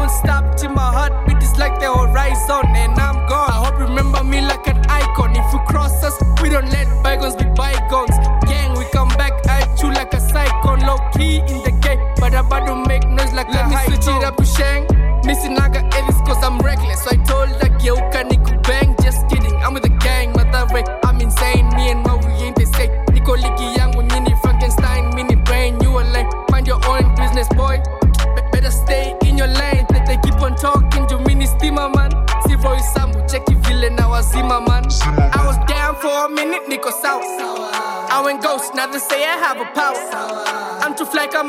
stop 0.10 0.62
in 0.64 0.74
my 0.74 0.92
heartbeat, 0.92 1.38
it's 1.38 1.58
like 1.58 1.80
the 1.80 1.88
horizon, 1.94 2.68
and 2.76 2.98
I'm 3.00 3.16
gone. 3.28 3.50
I 3.50 3.64
hope 3.64 3.80
you 3.80 3.86
remember 3.86 4.24
me 4.24 4.42
like 4.42 4.68
an 4.68 4.80
icon. 4.90 5.36
If 5.36 5.54
you 5.54 5.60
cross 5.68 6.02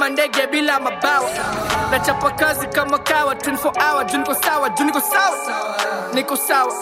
kama 0.01 0.11
ndege 0.13 0.47
bila 0.47 0.81
mabawa. 0.81 1.31
Nachapa 1.91 2.31
kazi 2.31 2.67
kama 2.67 2.99
kawa 2.99 3.35
24 3.35 3.91
hour 3.91 4.05
juu 4.07 4.19
niko 4.19 4.35
sawa 4.35 4.69
juu 4.69 4.85
sawa. 5.01 5.37
Niko 6.13 6.37
sawa. 6.37 6.75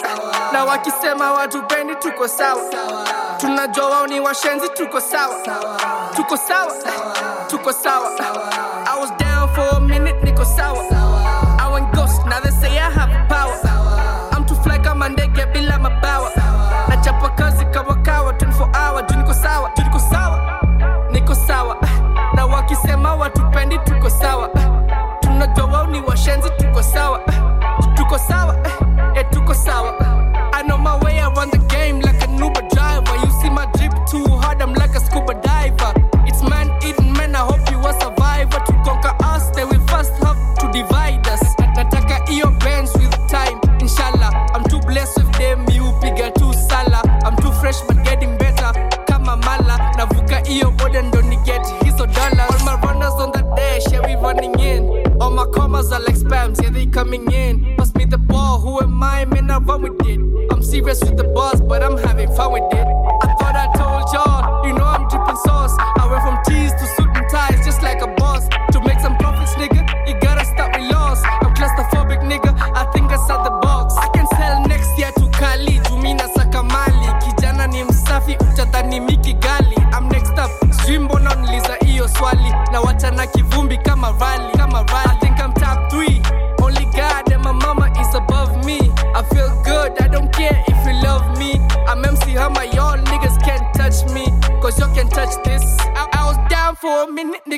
Na 0.52 0.64
wakisema 0.64 1.32
watu 1.32 1.62
pendi 1.62 1.94
tuko 1.96 2.28
sawa. 2.28 2.62
Tunajua 3.36 3.88
wao 3.90 4.06
ni 4.06 4.20
washenzi 4.20 4.68
tuko 4.68 5.00
sawa. 5.00 5.34
Tuko 6.16 6.36
sawa. 6.36 6.72
Tuko 7.46 7.72
sawa. 7.72 8.10
I 8.18 8.47
hatupendi 23.28 23.78
tuko 23.78 24.10
commas 55.68 55.92
are 55.92 56.00
like 56.00 56.14
spams 56.14 56.62
yeah 56.62 56.70
they 56.70 56.86
coming 56.86 57.30
in. 57.30 57.76
Pass 57.76 57.94
me 57.94 58.04
the 58.06 58.16
ball. 58.18 58.60
Who 58.60 58.80
am 58.80 59.02
I? 59.02 59.24
Man 59.26 59.50
I 59.50 59.58
run 59.58 59.82
with 59.82 60.06
it. 60.06 60.18
I'm 60.50 60.62
serious 60.62 61.00
with 61.00 61.16
the 61.16 61.24
boss 61.24 61.60
but 61.60 61.82
I'm 61.82 61.98
having 61.98 62.34
fun 62.34 62.52
with 62.52 62.72
it 62.72 62.77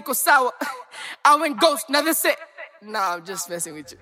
a 0.09 0.15
sour. 0.15 0.53
I 1.25 1.37
went 1.37 1.61
ghost 1.61 1.89
now 1.91 2.03
that's 2.03 2.25
Nah 2.83 3.15
I'm 3.17 3.25
just 3.25 3.49
messing 3.51 3.75
with 3.75 3.93
you 3.93 3.99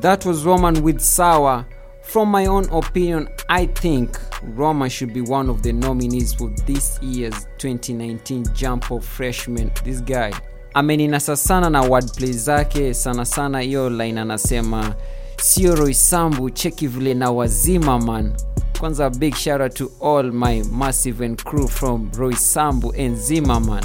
That 0.00 0.24
was 0.24 0.44
Roman 0.44 0.82
with 0.82 1.00
Sour. 1.00 1.66
From 2.02 2.28
my 2.30 2.46
own 2.46 2.68
opinion, 2.70 3.28
I 3.48 3.66
think 3.66 4.16
Roman 4.42 4.88
should 4.88 5.12
be 5.12 5.20
one 5.22 5.50
of 5.50 5.62
the 5.62 5.72
nominees 5.72 6.34
for 6.34 6.50
this 6.66 6.98
year's 7.02 7.46
2019 7.58 8.44
Jump 8.54 8.90
of 8.90 9.04
Freshman. 9.04 9.72
This 9.84 10.00
guy 10.00 10.32
ameninasa 10.74 11.36
sana 11.36 11.70
na 11.70 11.82
wordplay 11.82 12.32
zake, 12.32 12.94
sana 12.94 13.24
sana 13.24 13.60
hiyo 13.60 13.90
line 13.90 14.20
anasema 14.20 14.94
sio 15.36 15.74
Roysambu, 15.74 16.50
cheki 16.50 16.86
vile 16.86 17.14
na 17.14 17.30
wazima 17.30 17.98
man. 17.98 18.32
Kwanza 18.80 19.10
big 19.10 19.34
shout 19.34 19.60
out 19.60 19.74
to 19.74 19.90
all 20.02 20.32
my 20.32 20.62
massive 20.72 21.24
and 21.24 21.44
crew 21.44 21.68
from 21.68 22.10
Roysambu 22.12 22.92
and 23.06 23.16
Zimmerman. 23.16 23.84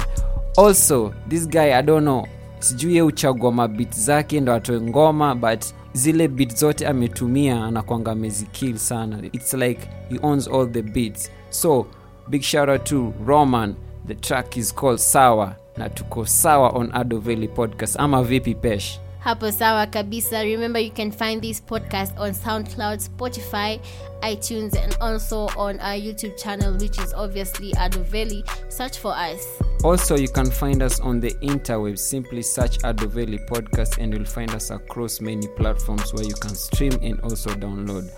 Also, 0.56 1.14
this 1.28 1.46
guy 1.46 1.72
I 1.78 1.82
don't 1.82 2.04
know 2.04 2.26
sijui 2.58 2.94
ye 2.96 3.02
uchagua 3.02 3.52
mabit 3.52 3.94
zake 3.94 4.40
ndo 4.40 4.52
atoe 4.52 4.80
ngoma 4.80 5.34
but 5.34 5.64
zile 5.92 6.28
bit 6.28 6.56
zote 6.56 6.86
ametumia 6.86 7.64
anakwanga 7.64 8.12
amezikill 8.12 8.76
sana. 8.78 9.18
Its 9.32 9.54
like 9.54 9.88
he 10.08 10.18
owns 10.22 10.48
all 10.48 10.72
the 10.72 10.82
beats. 10.82 11.30
So 11.50 11.86
big 12.28 12.42
shara 12.42 12.78
to 12.78 13.12
roman. 13.26 13.74
The 14.06 14.14
track 14.14 14.56
is 14.56 14.74
called 14.74 14.98
sawa 14.98 15.56
na 15.76 15.88
tuko 15.88 16.26
sawa 16.26 16.68
on 16.68 16.90
adoveli 16.92 17.48
podcast. 17.48 17.96
Ama 18.00 18.22
vipi 18.22 18.54
pesh 18.54 19.00
hapo 19.24 19.52
sawa 19.52 19.86
kabisa 19.86 20.42
remember 20.42 20.82
you 20.82 20.90
can 20.90 21.12
find 21.12 21.42
this 21.42 21.62
podcast 21.62 22.18
on 22.18 22.32
soundcloud 22.32 22.98
spotify 23.00 23.80
itunes 24.22 24.76
and 24.76 24.96
also 25.00 25.48
on 25.56 25.78
our 25.80 25.94
youtube 25.96 26.36
channel 26.36 26.72
which 26.78 26.98
is 26.98 27.14
obviously 27.14 27.72
adoveli 27.72 28.42
search 28.68 28.98
for 28.98 29.12
us 29.12 29.46
Also, 29.84 30.16
you 30.16 30.28
can 30.28 30.48
find 30.48 30.80
us 30.80 31.00
on 31.00 31.18
the 31.18 31.32
interwebs. 31.42 31.98
Simply 31.98 32.40
search 32.40 32.78
Adoveli 32.84 33.44
Podcast 33.48 33.98
and 33.98 34.14
you'll 34.14 34.24
find 34.24 34.54
us 34.54 34.70
across 34.70 35.20
many 35.20 35.48
platforms 35.56 36.14
where 36.14 36.22
you 36.22 36.34
can 36.34 36.54
stream 36.54 36.92
and 37.02 37.20
also 37.22 37.50
download. 37.50 38.08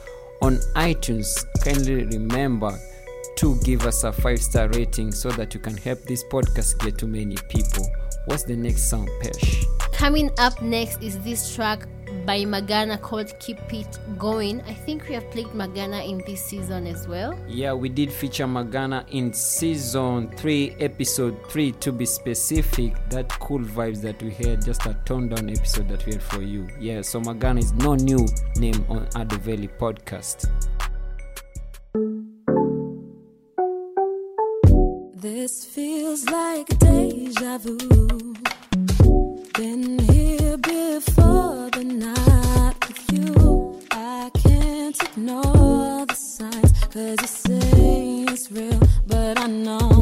On 0.42 0.56
iTunes, 0.76 1.46
kindly 1.64 2.04
remember 2.04 2.78
to 3.36 3.56
give 3.64 3.86
us 3.86 4.04
a 4.04 4.12
five 4.12 4.42
star 4.42 4.68
rating 4.68 5.10
so 5.10 5.30
that 5.30 5.54
you 5.54 5.60
can 5.60 5.76
help 5.78 6.02
this 6.02 6.22
podcast 6.24 6.78
get 6.84 6.98
to 6.98 7.06
many 7.06 7.36
people. 7.48 7.88
What's 8.26 8.42
the 8.44 8.56
next 8.56 8.90
song, 8.90 9.08
Pesh? 9.22 9.83
Coming 9.94 10.30
up 10.38 10.60
next 10.60 11.02
is 11.02 11.18
this 11.20 11.54
track 11.54 11.86
by 12.26 12.40
Magana 12.40 13.00
called 13.00 13.32
Keep 13.38 13.72
It 13.72 13.98
Going. 14.18 14.60
I 14.62 14.74
think 14.74 15.08
we 15.08 15.14
have 15.14 15.30
played 15.30 15.46
Magana 15.46 16.06
in 16.06 16.22
this 16.26 16.44
season 16.44 16.86
as 16.86 17.06
well. 17.06 17.38
Yeah, 17.48 17.72
we 17.74 17.88
did 17.88 18.12
feature 18.12 18.46
Magana 18.46 19.08
in 19.10 19.32
season 19.32 20.30
3, 20.36 20.76
episode 20.80 21.36
3 21.48 21.72
to 21.72 21.92
be 21.92 22.06
specific. 22.06 22.92
That 23.10 23.28
cool 23.40 23.60
vibes 23.60 24.02
that 24.02 24.20
we 24.22 24.32
had, 24.32 24.64
just 24.64 24.84
a 24.86 24.94
toned 25.04 25.30
down 25.30 25.48
episode 25.48 25.88
that 25.88 26.04
we 26.06 26.12
had 26.12 26.22
for 26.22 26.42
you. 26.42 26.68
Yeah, 26.78 27.02
so 27.02 27.20
Magana 27.20 27.60
is 27.60 27.72
no 27.72 27.94
new 27.94 28.26
name 28.56 28.84
on 28.88 29.06
Adoveli 29.14 29.70
podcast. 29.78 30.50
This 35.14 35.64
feels 35.64 36.28
like 36.28 36.66
deja 36.78 37.58
vu. 37.58 38.34
Been 39.56 40.00
here 40.00 40.58
before, 40.58 41.70
with 42.88 43.12
you. 43.12 43.80
I 43.92 44.28
can't 44.42 45.00
ignore 45.00 46.06
the 46.06 46.14
signs, 46.14 46.72
cause 46.92 47.18
you 47.20 47.28
say 47.28 48.24
it's 48.32 48.50
real, 48.50 48.80
but 49.06 49.38
I 49.38 49.46
know 49.46 49.93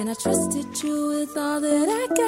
And 0.00 0.08
I 0.08 0.14
trusted 0.14 0.82
you 0.82 1.08
with 1.08 1.36
all 1.36 1.60
that 1.60 1.88
I 1.90 2.06
got. 2.16 2.24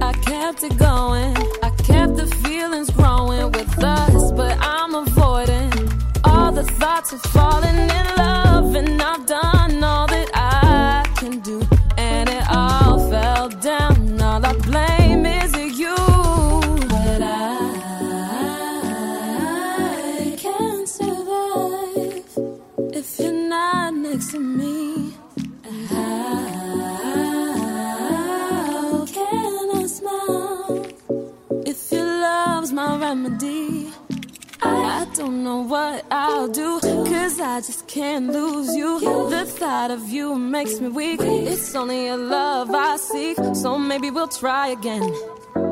I 0.00 0.12
kept 0.12 0.62
it 0.62 0.78
going. 0.78 1.36
I 1.64 1.70
kept 1.82 2.14
the 2.14 2.26
feelings 2.44 2.90
growing 2.90 3.50
with 3.50 3.82
us, 3.82 4.30
but 4.30 4.56
I'm 4.60 4.94
avoiding 4.94 5.72
all 6.22 6.52
the 6.52 6.62
thoughts 6.62 7.12
of 7.12 7.20
falling 7.20 7.74
in 7.74 7.88
love. 8.16 8.23
Makes 40.54 40.80
me 40.80 40.86
weak. 40.86 41.20
It's 41.20 41.74
only 41.74 42.06
a 42.06 42.16
love 42.16 42.70
I 42.70 42.96
seek, 42.96 43.36
so 43.54 43.76
maybe 43.76 44.08
we'll 44.12 44.28
try 44.28 44.68
again. 44.68 45.04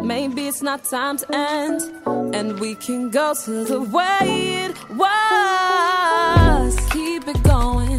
Maybe 0.03 0.49
it's 0.49 0.61
not 0.61 0.83
time 0.83 1.19
to 1.19 1.27
end, 1.33 1.81
and 2.35 2.59
we 2.59 2.75
can 2.75 3.09
go 3.09 3.33
to 3.45 3.65
the 3.65 3.81
way 3.81 4.25
it 4.65 4.73
was. 5.03 6.71
Keep 6.91 7.29
it 7.29 7.41
going, 7.45 7.99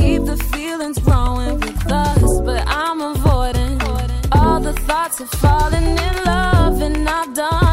keep 0.00 0.24
the 0.32 0.38
feelings 0.52 0.98
growing 0.98 1.60
with 1.60 1.92
us, 1.92 2.40
but 2.40 2.62
I'm 2.66 3.00
avoiding 3.00 3.80
all 4.32 4.58
the 4.68 4.74
thoughts 4.88 5.20
of 5.20 5.30
falling 5.30 5.90
in 6.08 6.14
love, 6.24 6.82
and 6.82 7.08
I've 7.08 7.34
done 7.34 7.65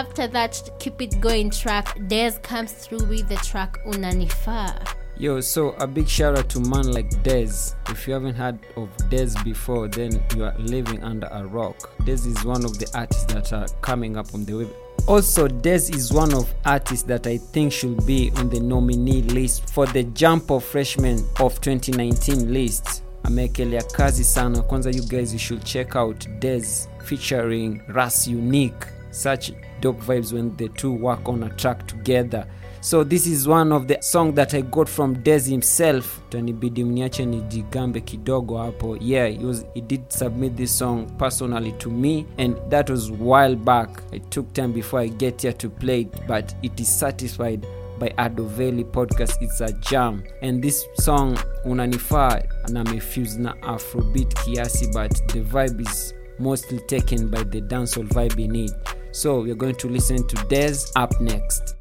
After 0.00 0.26
that 0.28 0.70
It 0.86 1.20
Going 1.20 1.50
track, 1.50 1.94
Dez 2.08 2.42
comes 2.42 2.72
through 2.72 3.04
with 3.04 3.28
the 3.28 3.36
track 3.36 3.76
Unanifaa. 3.84 4.72
Yo, 5.18 5.42
so 5.42 5.72
a 5.72 5.86
big 5.86 6.08
shout 6.08 6.38
out 6.38 6.48
to 6.48 6.60
man 6.60 6.90
like 6.90 7.10
Dez. 7.22 7.74
If 7.90 8.08
you 8.08 8.14
haven't 8.14 8.34
heard 8.34 8.58
of 8.78 8.88
Dez 9.10 9.36
before, 9.44 9.88
then 9.88 10.24
you 10.34 10.44
are 10.44 10.56
living 10.56 11.04
under 11.04 11.26
a 11.30 11.44
rock. 11.44 11.76
Dez 12.04 12.26
is 12.26 12.42
one 12.46 12.64
of 12.64 12.78
the 12.78 12.90
artists 12.94 13.26
that 13.34 13.52
are 13.52 13.66
coming 13.82 14.16
up 14.16 14.32
on 14.32 14.46
the 14.46 14.54
web. 14.54 14.70
Also, 15.06 15.46
Dez 15.46 15.94
is 15.94 16.10
one 16.10 16.32
of 16.32 16.50
artists 16.64 17.04
that 17.04 17.26
I 17.26 17.36
think 17.36 17.70
should 17.70 18.06
be 18.06 18.32
on 18.36 18.48
the 18.48 18.60
nominee 18.60 19.20
list 19.20 19.68
for 19.68 19.84
the 19.84 20.04
Jump 20.04 20.50
of 20.50 20.64
Freshmen 20.64 21.18
of 21.40 21.60
2019 21.60 22.54
list. 22.54 23.02
ameekelea 23.22 23.82
kazi 23.82 24.24
sana 24.24 24.62
kwanza 24.62 24.90
you 24.90 25.02
guys 25.02 25.32
you 25.32 25.38
should 25.38 25.64
check 25.64 25.96
out 25.96 26.26
Dez 26.38 26.88
featuring 27.04 27.82
Ras 27.88 28.28
Unique 28.28 28.99
such 29.10 29.52
dope 29.80 30.00
vibes 30.00 30.32
when 30.32 30.56
the 30.56 30.68
two 30.68 30.92
work 30.92 31.28
on 31.28 31.42
a 31.42 31.48
track 31.56 31.86
together. 31.86 32.46
So 32.82 33.04
this 33.04 33.26
is 33.26 33.46
one 33.46 33.72
of 33.72 33.88
the 33.88 33.98
song 34.00 34.34
that 34.36 34.54
i 34.54 34.62
got 34.62 34.88
from 34.88 35.14
Dez 35.16 35.46
himself. 35.46 36.22
Tanibidi 36.30 36.84
mniache 36.84 37.26
nijigambe 37.26 38.00
kidogo 38.00 38.96
yeah 39.00 39.26
he, 39.28 39.44
was, 39.44 39.66
he 39.74 39.82
did 39.82 40.10
submit 40.10 40.56
this 40.56 40.78
song 40.78 41.06
personally 41.18 41.72
to 41.72 41.90
me 41.90 42.26
and 42.38 42.56
that 42.70 42.88
was 42.88 43.10
while 43.10 43.54
back. 43.54 44.02
It 44.12 44.30
took 44.30 44.50
time 44.54 44.72
before 44.72 45.00
i 45.00 45.08
get 45.08 45.42
here 45.42 45.52
to 45.52 45.68
play 45.68 46.00
it 46.02 46.26
but 46.26 46.54
it 46.62 46.80
is 46.80 46.88
satisfied 46.88 47.66
by 47.98 48.08
adoveli 48.16 48.84
podcast. 48.84 49.36
It's 49.42 49.60
a 49.60 49.72
jam. 49.82 50.24
And 50.40 50.62
this 50.62 50.86
song 50.94 51.38
unanifaa 51.64 52.42
na 52.70 52.84
mefuse 52.84 53.38
na 53.38 53.54
afrobeat 53.62 54.34
kiasi 54.34 54.86
but 54.94 55.12
the 55.32 55.40
vibe 55.42 55.82
is 55.82 56.14
mostly 56.38 56.78
taken 56.86 57.28
by 57.28 57.44
the 57.44 57.60
dancehall 57.60 58.06
vibe 58.08 58.38
in 58.44 58.56
it 58.56 58.72
so 59.12 59.40
we're 59.40 59.54
going 59.54 59.74
to 59.76 59.88
listen 59.88 60.26
to 60.28 60.36
Dez 60.36 60.90
up 60.96 61.20
next 61.20 61.74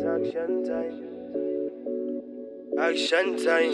action 0.00 0.64
time. 0.64 1.10
Action 2.78 3.36
time. 3.44 3.70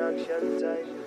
Action 0.00 0.60
time. 0.60 1.00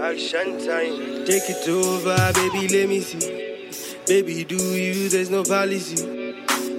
Action 0.00 0.58
time. 0.66 1.24
Take 1.24 1.48
it 1.48 1.68
over, 1.68 2.32
baby, 2.34 2.68
let 2.68 2.88
me 2.88 3.00
see. 3.00 3.70
Baby, 4.06 4.44
do 4.44 4.56
you, 4.56 5.08
there's 5.08 5.30
no 5.30 5.44
policy. 5.44 6.17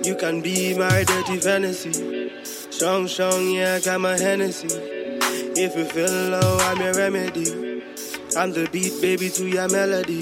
You 0.04 0.16
can 0.16 0.42
be 0.42 0.78
my 0.78 1.04
dirty 1.04 1.38
fantasy. 1.40 2.32
Strong, 2.44 3.08
strong, 3.08 3.52
yeah, 3.52 3.76
I 3.76 3.80
got 3.80 4.00
my 4.02 4.18
Hennessy. 4.18 4.68
If 4.72 5.76
you 5.76 5.86
feel 5.86 6.30
low, 6.30 6.58
I'm 6.62 6.80
your 6.80 6.94
remedy. 6.94 7.84
I'm 8.38 8.52
the 8.54 8.70
beat, 8.72 9.02
baby, 9.02 9.30
to 9.30 9.48
your 9.48 9.68
melody. 9.70 10.20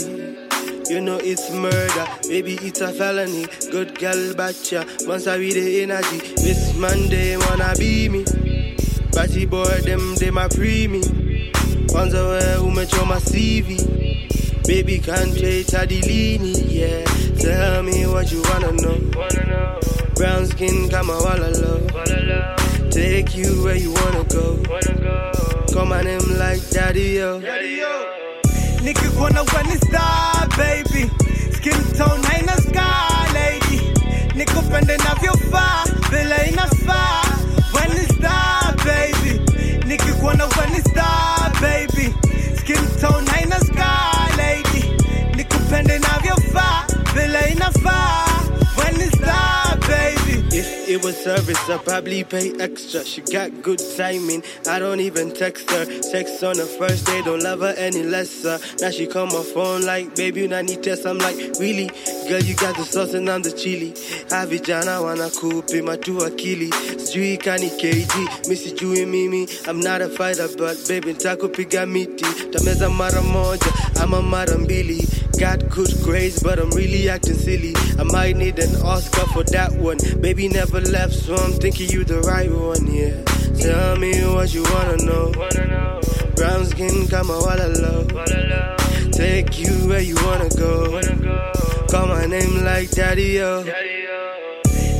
You 0.90 1.02
know 1.02 1.18
it's 1.22 1.52
murder, 1.52 2.08
baby, 2.28 2.58
it's 2.62 2.82
a 2.82 2.92
felony. 2.94 3.46
Good 3.72 4.00
girl, 4.00 4.34
batcha, 4.34 5.08
once 5.08 5.28
I 5.28 5.36
read 5.36 5.54
the 5.54 5.84
energy. 5.84 6.20
This 6.38 6.76
Monday 6.78 7.38
wanna 7.38 7.74
be 7.78 8.10
me. 8.10 8.24
Batty 9.12 9.46
boy, 9.46 9.82
them, 9.84 10.16
they 10.16 10.32
my 10.32 10.48
pre 10.48 10.88
me. 10.88 11.02
Kwanza 11.92 12.24
wewe 12.24 12.58
umechoma 12.58 13.20
CV. 13.20 13.78
Baby, 14.68 15.00
can't 15.00 15.32
trade 15.38 15.66
Tadilini, 15.68 16.54
yeah. 16.68 17.04
Tell 17.40 17.84
me 17.84 18.06
what 18.06 18.32
you 18.32 18.42
wanna 18.50 18.72
know. 18.74 18.98
Brown 20.16 20.46
skin, 20.48 20.90
kama 20.90 21.14
wala 21.24 21.50
low. 21.62 21.88
Take 22.92 23.36
you 23.38 23.64
where 23.64 23.76
you 23.76 23.92
wanna 23.94 24.24
go. 24.26 24.58
Call 25.74 25.86
my 25.86 26.02
name 26.02 26.28
like 26.38 26.62
Daddy 26.70 27.16
Yo. 27.20 27.40
nikikuona 28.84 29.42
weni 29.42 29.78
star 29.88 30.48
baby 30.58 31.10
skin 31.56 31.80
tone 31.98 32.24
haina 32.24 32.56
scar 32.58 33.34
lady 33.34 33.82
nikupende 34.36 34.98
navyofaa 34.98 35.84
vile 36.12 36.50
inafaa 36.50 37.22
weni 37.74 38.06
star 38.06 38.76
baby 38.86 39.42
nikikuona 39.88 40.46
weni 40.46 40.80
star 40.90 41.52
baby 41.62 41.87
vile 47.88 48.27
it 50.88 51.04
was 51.04 51.18
service, 51.18 51.58
I'd 51.70 51.84
probably 51.84 52.24
pay 52.24 52.54
extra. 52.60 53.04
She 53.06 53.22
got 53.22 53.62
good 53.62 53.82
timing. 53.98 54.44
I 54.68 54.80
don't 54.80 55.00
even 55.00 55.34
text 55.34 55.70
her. 55.72 55.86
Sex 56.02 56.42
on 56.44 56.58
the 56.58 56.66
first 56.66 57.06
day, 57.06 57.22
don't 57.24 57.42
love 57.44 57.60
her 57.60 57.74
any 57.78 58.04
lesser. 58.04 58.60
Now 58.82 58.90
she 58.92 59.08
call 59.08 59.28
my 59.28 59.44
phone 59.44 59.86
like, 59.86 60.16
baby, 60.16 60.42
you 60.42 60.48
need 60.64 60.84
test. 60.84 61.06
I'm 61.06 61.18
like, 61.18 61.36
really? 61.60 61.88
Girl, 62.30 62.42
you 62.42 62.56
got 62.56 62.76
the 62.78 62.84
sauce 62.84 63.14
and 63.14 63.30
I'm 63.30 63.42
the 63.42 63.52
chili. 63.52 63.94
Ha 64.30 64.46
vijana 64.46 65.02
wanakupi 65.02 65.82
matu 65.82 66.26
akili. 66.26 66.70
Sijui 66.98 67.38
kani 67.38 67.70
KG, 67.70 68.48
mi 68.48 68.56
sijui 68.56 69.06
mimi. 69.06 69.48
I'm 69.68 69.80
not 69.80 70.02
a 70.02 70.10
fighter, 70.10 70.48
but 70.58 70.78
baby 70.88 71.14
ntakupiga 71.14 71.86
miti. 71.86 72.26
Tameza 72.52 72.90
mara 72.90 73.22
moja 73.22 73.72
ama 74.02 74.22
mara 74.22 74.58
mbili. 74.58 75.08
Got 75.40 75.70
good 75.70 75.94
grades, 76.04 76.42
but 76.42 76.58
I'm 76.58 76.72
really 76.72 77.08
acting 77.10 77.36
silly. 77.36 77.76
I 78.00 78.04
might 78.04 78.36
need 78.38 78.58
an 78.58 78.76
Oscar 78.82 79.28
for 79.28 79.44
that 79.44 79.72
one. 79.74 79.98
Baby 80.20 80.48
never 80.48 80.77
left, 80.82 81.14
so 81.14 81.36
I'm 81.36 81.54
thinking 81.54 81.90
you 81.90 82.04
the 82.04 82.22
right 82.22 82.50
one, 82.52 82.88
yeah. 82.94 83.24
Tell 83.60 83.96
me 83.98 84.12
what 84.34 84.54
you 84.54 84.64
wanna 84.64 84.98
know. 84.98 85.32
Brown 86.36 86.66
skin, 86.66 87.08
kama 87.08 87.34
wala 87.40 87.68
love. 87.82 88.08
Take 89.12 89.60
you 89.60 89.74
where 89.90 90.02
you 90.02 90.16
wanna 90.26 90.50
go. 90.50 91.02
Call 91.90 92.08
my 92.08 92.26
name 92.26 92.64
like 92.64 92.92
daddy, 92.92 93.34
yo. 93.40 93.64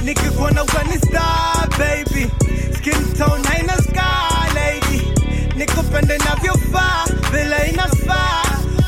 nikikuona 0.04 0.64
weni 0.64 0.98
star 1.08 1.68
baby 1.78 2.24
skin 2.78 3.14
tone 3.18 3.44
haina 3.44 3.76
scar 3.78 4.48
lady 4.56 5.02
nikupende 5.56 6.18
navyofaa 6.18 7.06
vile 7.32 7.70
inafaa 7.70 8.44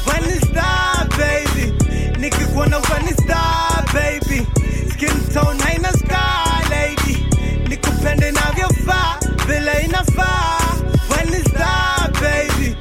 weni 0.07 0.39
star 0.41 1.07
baby 1.17 1.73
nikikuona 2.19 2.77
weni 2.77 3.13
star 3.23 3.83
baby 3.93 4.28
vile 10.19 10.69
inafaa 10.69 10.75
weni 11.11 11.39
star 11.49 12.11
baby 12.21 12.75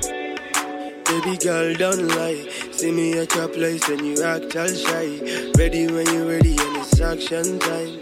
Baby 1.04 1.36
girl, 1.38 1.74
don't 1.74 2.08
lie. 2.16 2.48
See 2.72 2.92
me 2.92 3.18
at 3.18 3.34
your 3.34 3.48
place 3.48 3.88
and 3.88 4.00
you 4.00 4.22
act 4.24 4.54
all 4.56 4.68
shy. 4.68 5.50
Ready 5.58 5.86
when 5.86 6.06
you're 6.06 6.26
ready 6.26 6.56
and 6.58 6.76
it's 6.76 7.00
action 7.00 7.58
time. 7.58 7.98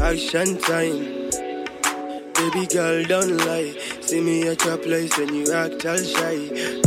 Action 0.00 0.58
time. 0.58 1.30
Baby 2.34 2.66
girl, 2.66 3.04
don't 3.04 3.36
lie. 3.46 3.74
See 4.00 4.20
me 4.20 4.48
at 4.48 4.64
your 4.64 4.78
place 4.78 5.18
and 5.18 5.30
you 5.30 5.52
act 5.52 5.84
all 5.86 5.98
shy. 5.98 6.38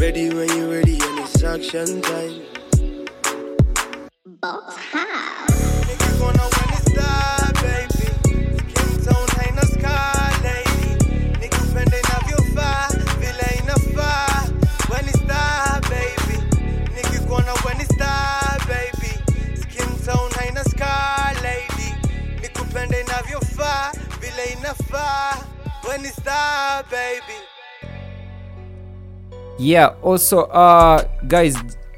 Ready 0.01 0.29
when 0.33 0.49
you're 0.57 0.71
ready 0.71 0.97
and 1.01 1.19
it's 1.19 1.43
action 1.43 2.01
time. 2.01 2.41
nikikuona 4.43 5.06
yeah 29.57 29.87
also 30.01 30.43
uh 30.45 31.03
guys 31.27 31.55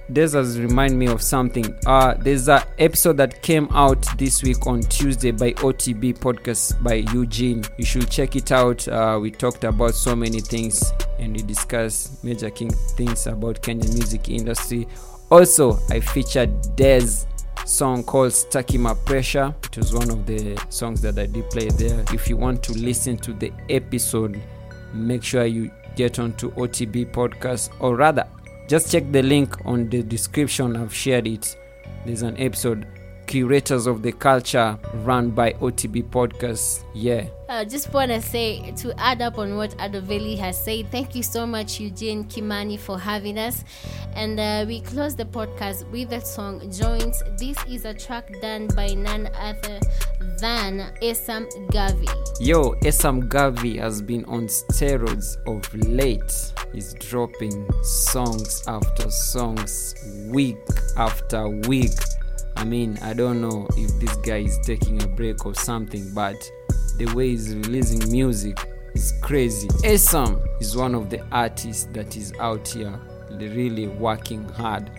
this 0.08 0.34
has 0.34 0.60
remind 0.60 0.98
me 0.98 1.08
of 1.08 1.22
something 1.22 1.78
uh 1.86 2.16
there's 2.16 2.48
a 2.48 2.66
episode 2.80 3.18
that 3.18 3.42
came 3.44 3.68
out 3.72 4.06
this 4.18 4.42
week 4.42 4.66
on 4.66 4.82
tuesday 4.82 5.32
by 5.32 5.52
otb 5.54 6.18
podcast 6.18 6.82
by 6.82 6.96
eugene 7.14 7.64
you 7.78 7.86
should 7.86 8.10
check 8.10 8.36
it 8.36 8.52
out 8.52 8.88
uh 8.88 9.20
we 9.22 9.30
talked 9.30 9.64
about 9.66 9.94
so 9.94 10.16
many 10.16 10.40
things 10.40 10.92
and 11.20 11.36
we 11.36 11.44
discussed 11.44 12.24
major 12.24 12.50
king 12.50 12.70
things 12.70 13.28
about 13.28 13.62
kenyan 13.62 13.94
music 13.94 14.30
industry 14.30 14.88
also 15.30 15.78
i 15.92 16.00
featured 16.00 16.50
Dez 16.76 17.28
song 17.70 18.04
called 18.04 18.34
My 18.80 18.94
Pressure. 19.06 19.54
It 19.64 19.78
was 19.78 19.94
one 19.94 20.10
of 20.10 20.26
the 20.26 20.60
songs 20.70 21.02
that 21.02 21.20
I 21.20 21.28
did 21.28 21.50
play 21.52 21.70
there. 21.70 22.04
If 22.12 22.28
you 22.28 22.36
want 22.36 22.64
to 22.64 22.74
listen 22.74 23.18
to 23.18 23.34
the 23.34 23.54
episode, 23.70 24.42
make 24.94 25.24
sure 25.24 25.46
you 25.46 25.70
get 26.00 26.18
onto 26.18 26.50
OTB 26.52 27.12
podcast 27.12 27.70
or 27.82 27.98
rather 27.98 28.26
just 28.70 28.90
check 28.90 29.12
the 29.12 29.22
link 29.22 29.66
on 29.66 29.90
the 29.90 30.02
description. 30.02 30.78
I've 30.78 30.94
shared 30.94 31.28
it. 31.28 31.58
There's 32.06 32.22
an 32.22 32.38
episode 32.38 32.88
Curators 33.28 33.86
of 33.86 34.02
the 34.02 34.14
Culture 34.14 34.80
run 35.04 35.30
by 35.32 35.52
OTB 35.54 36.10
podcast. 36.10 36.86
Yeah. 36.94 37.28
I 37.50 37.66
just 37.66 37.92
want 37.94 38.12
to 38.12 38.22
say 38.22 38.72
to 38.78 38.98
add 38.98 39.22
up 39.22 39.38
on 39.38 39.58
what 39.58 39.72
Adoveli 39.78 40.38
has 40.38 40.64
said. 40.64 40.90
Thank 40.90 41.16
you 41.16 41.24
so 41.24 41.46
much, 41.46 41.82
Eugene 41.82 42.24
Kimani, 42.24 42.80
for 42.80 42.98
having 42.98 43.38
us. 43.38 43.66
And 44.14 44.40
uh, 44.40 44.64
we 44.66 44.80
close 44.80 45.18
the 45.18 45.26
podcast 45.26 45.90
with 45.92 46.12
the 46.12 46.22
song 46.22 46.60
Joints. 46.72 47.22
This 47.38 47.58
is 47.68 47.84
a 47.84 47.94
track 47.94 48.32
done 48.42 48.68
by 48.68 48.94
none 48.94 49.30
other 49.36 49.82
than 50.40 50.92
Esam 51.02 51.48
Gavi. 51.70 52.08
Yo, 52.40 52.74
Esam 52.82 53.28
Gavi 53.28 53.78
has 53.80 54.02
been 54.02 54.24
on 54.26 54.48
steroids 54.48 55.38
of 55.46 55.74
late. 55.88 56.54
He's 56.74 56.94
dropping 56.96 57.68
songs 57.84 58.64
after 58.68 59.10
songs, 59.10 59.96
week 60.30 60.58
after 60.98 61.50
week. 61.50 61.92
I 62.56 62.64
mean, 62.64 62.98
I 63.02 63.14
don't 63.14 63.42
know 63.42 63.68
if 63.78 64.00
this 64.00 64.16
guy 64.18 64.38
is 64.38 64.60
taking 64.60 65.02
a 65.04 65.08
break 65.08 65.46
or 65.46 65.56
something, 65.56 66.14
but 66.14 66.36
the 66.98 67.06
way 67.16 67.30
he's 67.30 67.56
releasing 67.56 68.12
music 68.12 68.58
is 68.94 69.14
crazy. 69.22 69.68
Esam 69.84 70.46
is 70.62 70.76
one 70.76 70.96
of 70.96 71.10
the 71.10 71.24
artists 71.32 71.86
that 71.94 72.16
is 72.16 72.34
out 72.40 72.68
here 72.68 73.00
really 73.30 73.88
working 73.88 74.48
hard 74.50 74.92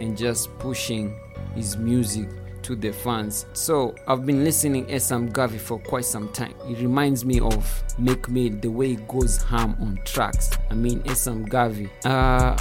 and 0.00 0.16
just 0.16 0.56
pushing 0.58 1.18
his 1.54 1.76
music 1.76 2.28
to 2.62 2.76
the 2.76 2.92
fans. 2.92 3.46
So 3.52 3.94
I've 4.06 4.26
been 4.26 4.44
listening 4.44 4.86
Esam 4.86 5.32
Gavi 5.32 5.58
for 5.58 5.78
quite 5.78 6.04
some 6.04 6.28
time. 6.32 6.54
It 6.68 6.78
reminds 6.78 7.24
me 7.24 7.40
of 7.40 7.82
Make 7.98 8.28
Me 8.28 8.48
the 8.48 8.70
way 8.70 8.90
he 8.90 8.96
goes 8.96 9.42
ham 9.42 9.76
on 9.80 9.98
tracks. 10.04 10.50
I 10.70 10.74
mean 10.74 11.00
Esam 11.02 11.48
Gavi. 11.48 11.90
Uh, 12.04 12.56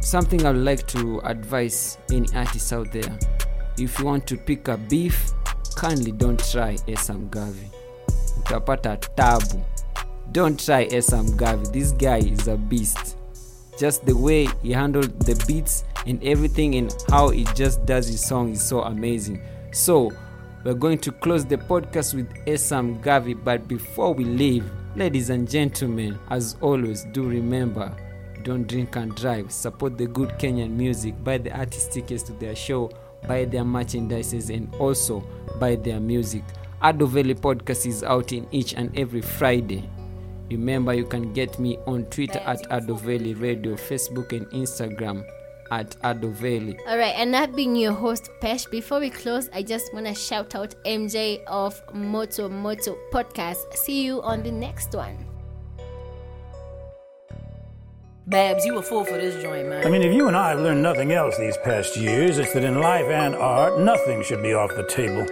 something 0.00 0.44
I'd 0.46 0.56
like 0.56 0.86
to 0.88 1.20
advise 1.24 1.98
any 2.10 2.28
artists 2.34 2.72
out 2.72 2.92
there. 2.92 3.18
If 3.78 3.98
you 3.98 4.04
want 4.04 4.26
to 4.28 4.36
pick 4.36 4.68
a 4.68 4.76
beef, 4.76 5.32
kindly 5.76 6.12
don't 6.12 6.38
try 6.50 6.74
Esam 6.86 7.30
Gavi. 7.30 7.70
Utapata 8.42 8.98
tabu. 9.16 9.64
Don't 10.32 10.62
try 10.62 10.86
Esam 10.88 11.30
Gavi. 11.36 11.72
This 11.72 11.92
guy 11.92 12.18
is 12.18 12.48
a 12.48 12.56
beast 12.56 13.16
just 13.78 14.04
the 14.04 14.16
way 14.16 14.48
he 14.62 14.72
handled 14.72 15.20
the 15.20 15.42
beats 15.46 15.84
and 16.06 16.22
everything 16.22 16.74
and 16.76 16.94
how 17.10 17.28
he 17.28 17.44
just 17.54 17.84
does 17.86 18.08
his 18.08 18.24
song 18.24 18.52
is 18.52 18.62
so 18.62 18.82
amazing. 18.82 19.42
So 19.72 20.12
we're 20.64 20.74
going 20.74 20.98
to 20.98 21.12
close 21.12 21.44
the 21.44 21.56
podcast 21.56 22.14
with 22.14 22.28
esam 22.46 23.00
gavi 23.02 23.42
but 23.44 23.68
before 23.68 24.12
we 24.12 24.24
leave 24.24 24.68
ladies 24.96 25.30
and 25.30 25.48
gentlemen 25.48 26.18
as 26.30 26.56
always 26.60 27.04
do 27.12 27.22
remember 27.28 27.94
don't 28.42 28.66
drink 28.66 28.96
and 28.96 29.14
drive. 29.14 29.52
Support 29.52 29.98
the 29.98 30.06
good 30.06 30.30
kenyan 30.30 30.70
music 30.70 31.22
buy 31.22 31.38
the 31.38 31.56
artist 31.56 31.92
tickets 31.92 32.22
to 32.24 32.32
their 32.34 32.56
show 32.56 32.90
buy 33.26 33.44
their 33.44 33.64
merchandises 33.64 34.54
and 34.54 34.74
also 34.76 35.24
buy 35.58 35.76
their 35.76 36.00
music. 36.00 36.42
Adoveli 36.82 37.34
podcast 37.34 37.86
is 37.86 38.02
out 38.04 38.32
in 38.32 38.46
each 38.52 38.74
and 38.74 38.96
every 38.98 39.20
friday. 39.20 39.88
Remember, 40.50 40.94
you 40.94 41.04
can 41.04 41.32
get 41.32 41.58
me 41.58 41.76
on 41.86 42.04
Twitter 42.06 42.38
at 42.38 42.62
Adoveli 42.70 43.38
Radio, 43.40 43.74
Facebook, 43.74 44.32
and 44.32 44.46
Instagram 44.48 45.24
at 45.70 45.90
Adoveli. 46.02 46.78
All 46.86 46.98
right, 46.98 47.14
and 47.16 47.34
I've 47.34 47.54
been 47.54 47.76
your 47.76 47.92
host, 47.92 48.30
Pesh. 48.40 48.70
Before 48.70 49.00
we 49.00 49.10
close, 49.10 49.48
I 49.52 49.62
just 49.62 49.92
want 49.92 50.06
to 50.06 50.14
shout 50.14 50.54
out 50.54 50.74
MJ 50.84 51.42
of 51.46 51.80
Moto 51.94 52.48
Moto 52.48 52.96
Podcast. 53.12 53.74
See 53.74 54.04
you 54.04 54.22
on 54.22 54.42
the 54.42 54.52
next 54.52 54.94
one. 54.94 55.26
Babs, 58.26 58.66
you 58.66 58.76
a 58.76 58.82
fool 58.82 59.04
for 59.04 59.16
this 59.16 59.42
joint, 59.42 59.68
man. 59.70 59.86
I 59.86 59.88
mean, 59.88 60.02
if 60.02 60.14
you 60.14 60.28
and 60.28 60.36
I 60.36 60.50
have 60.50 60.60
learned 60.60 60.82
nothing 60.82 61.12
else 61.12 61.38
these 61.38 61.56
past 61.64 61.96
years, 61.96 62.38
it's 62.38 62.52
that 62.52 62.62
in 62.62 62.78
life 62.78 63.06
and 63.06 63.34
art, 63.34 63.80
nothing 63.80 64.22
should 64.22 64.42
be 64.42 64.52
off 64.52 64.74
the 64.76 64.86
table. 64.86 65.26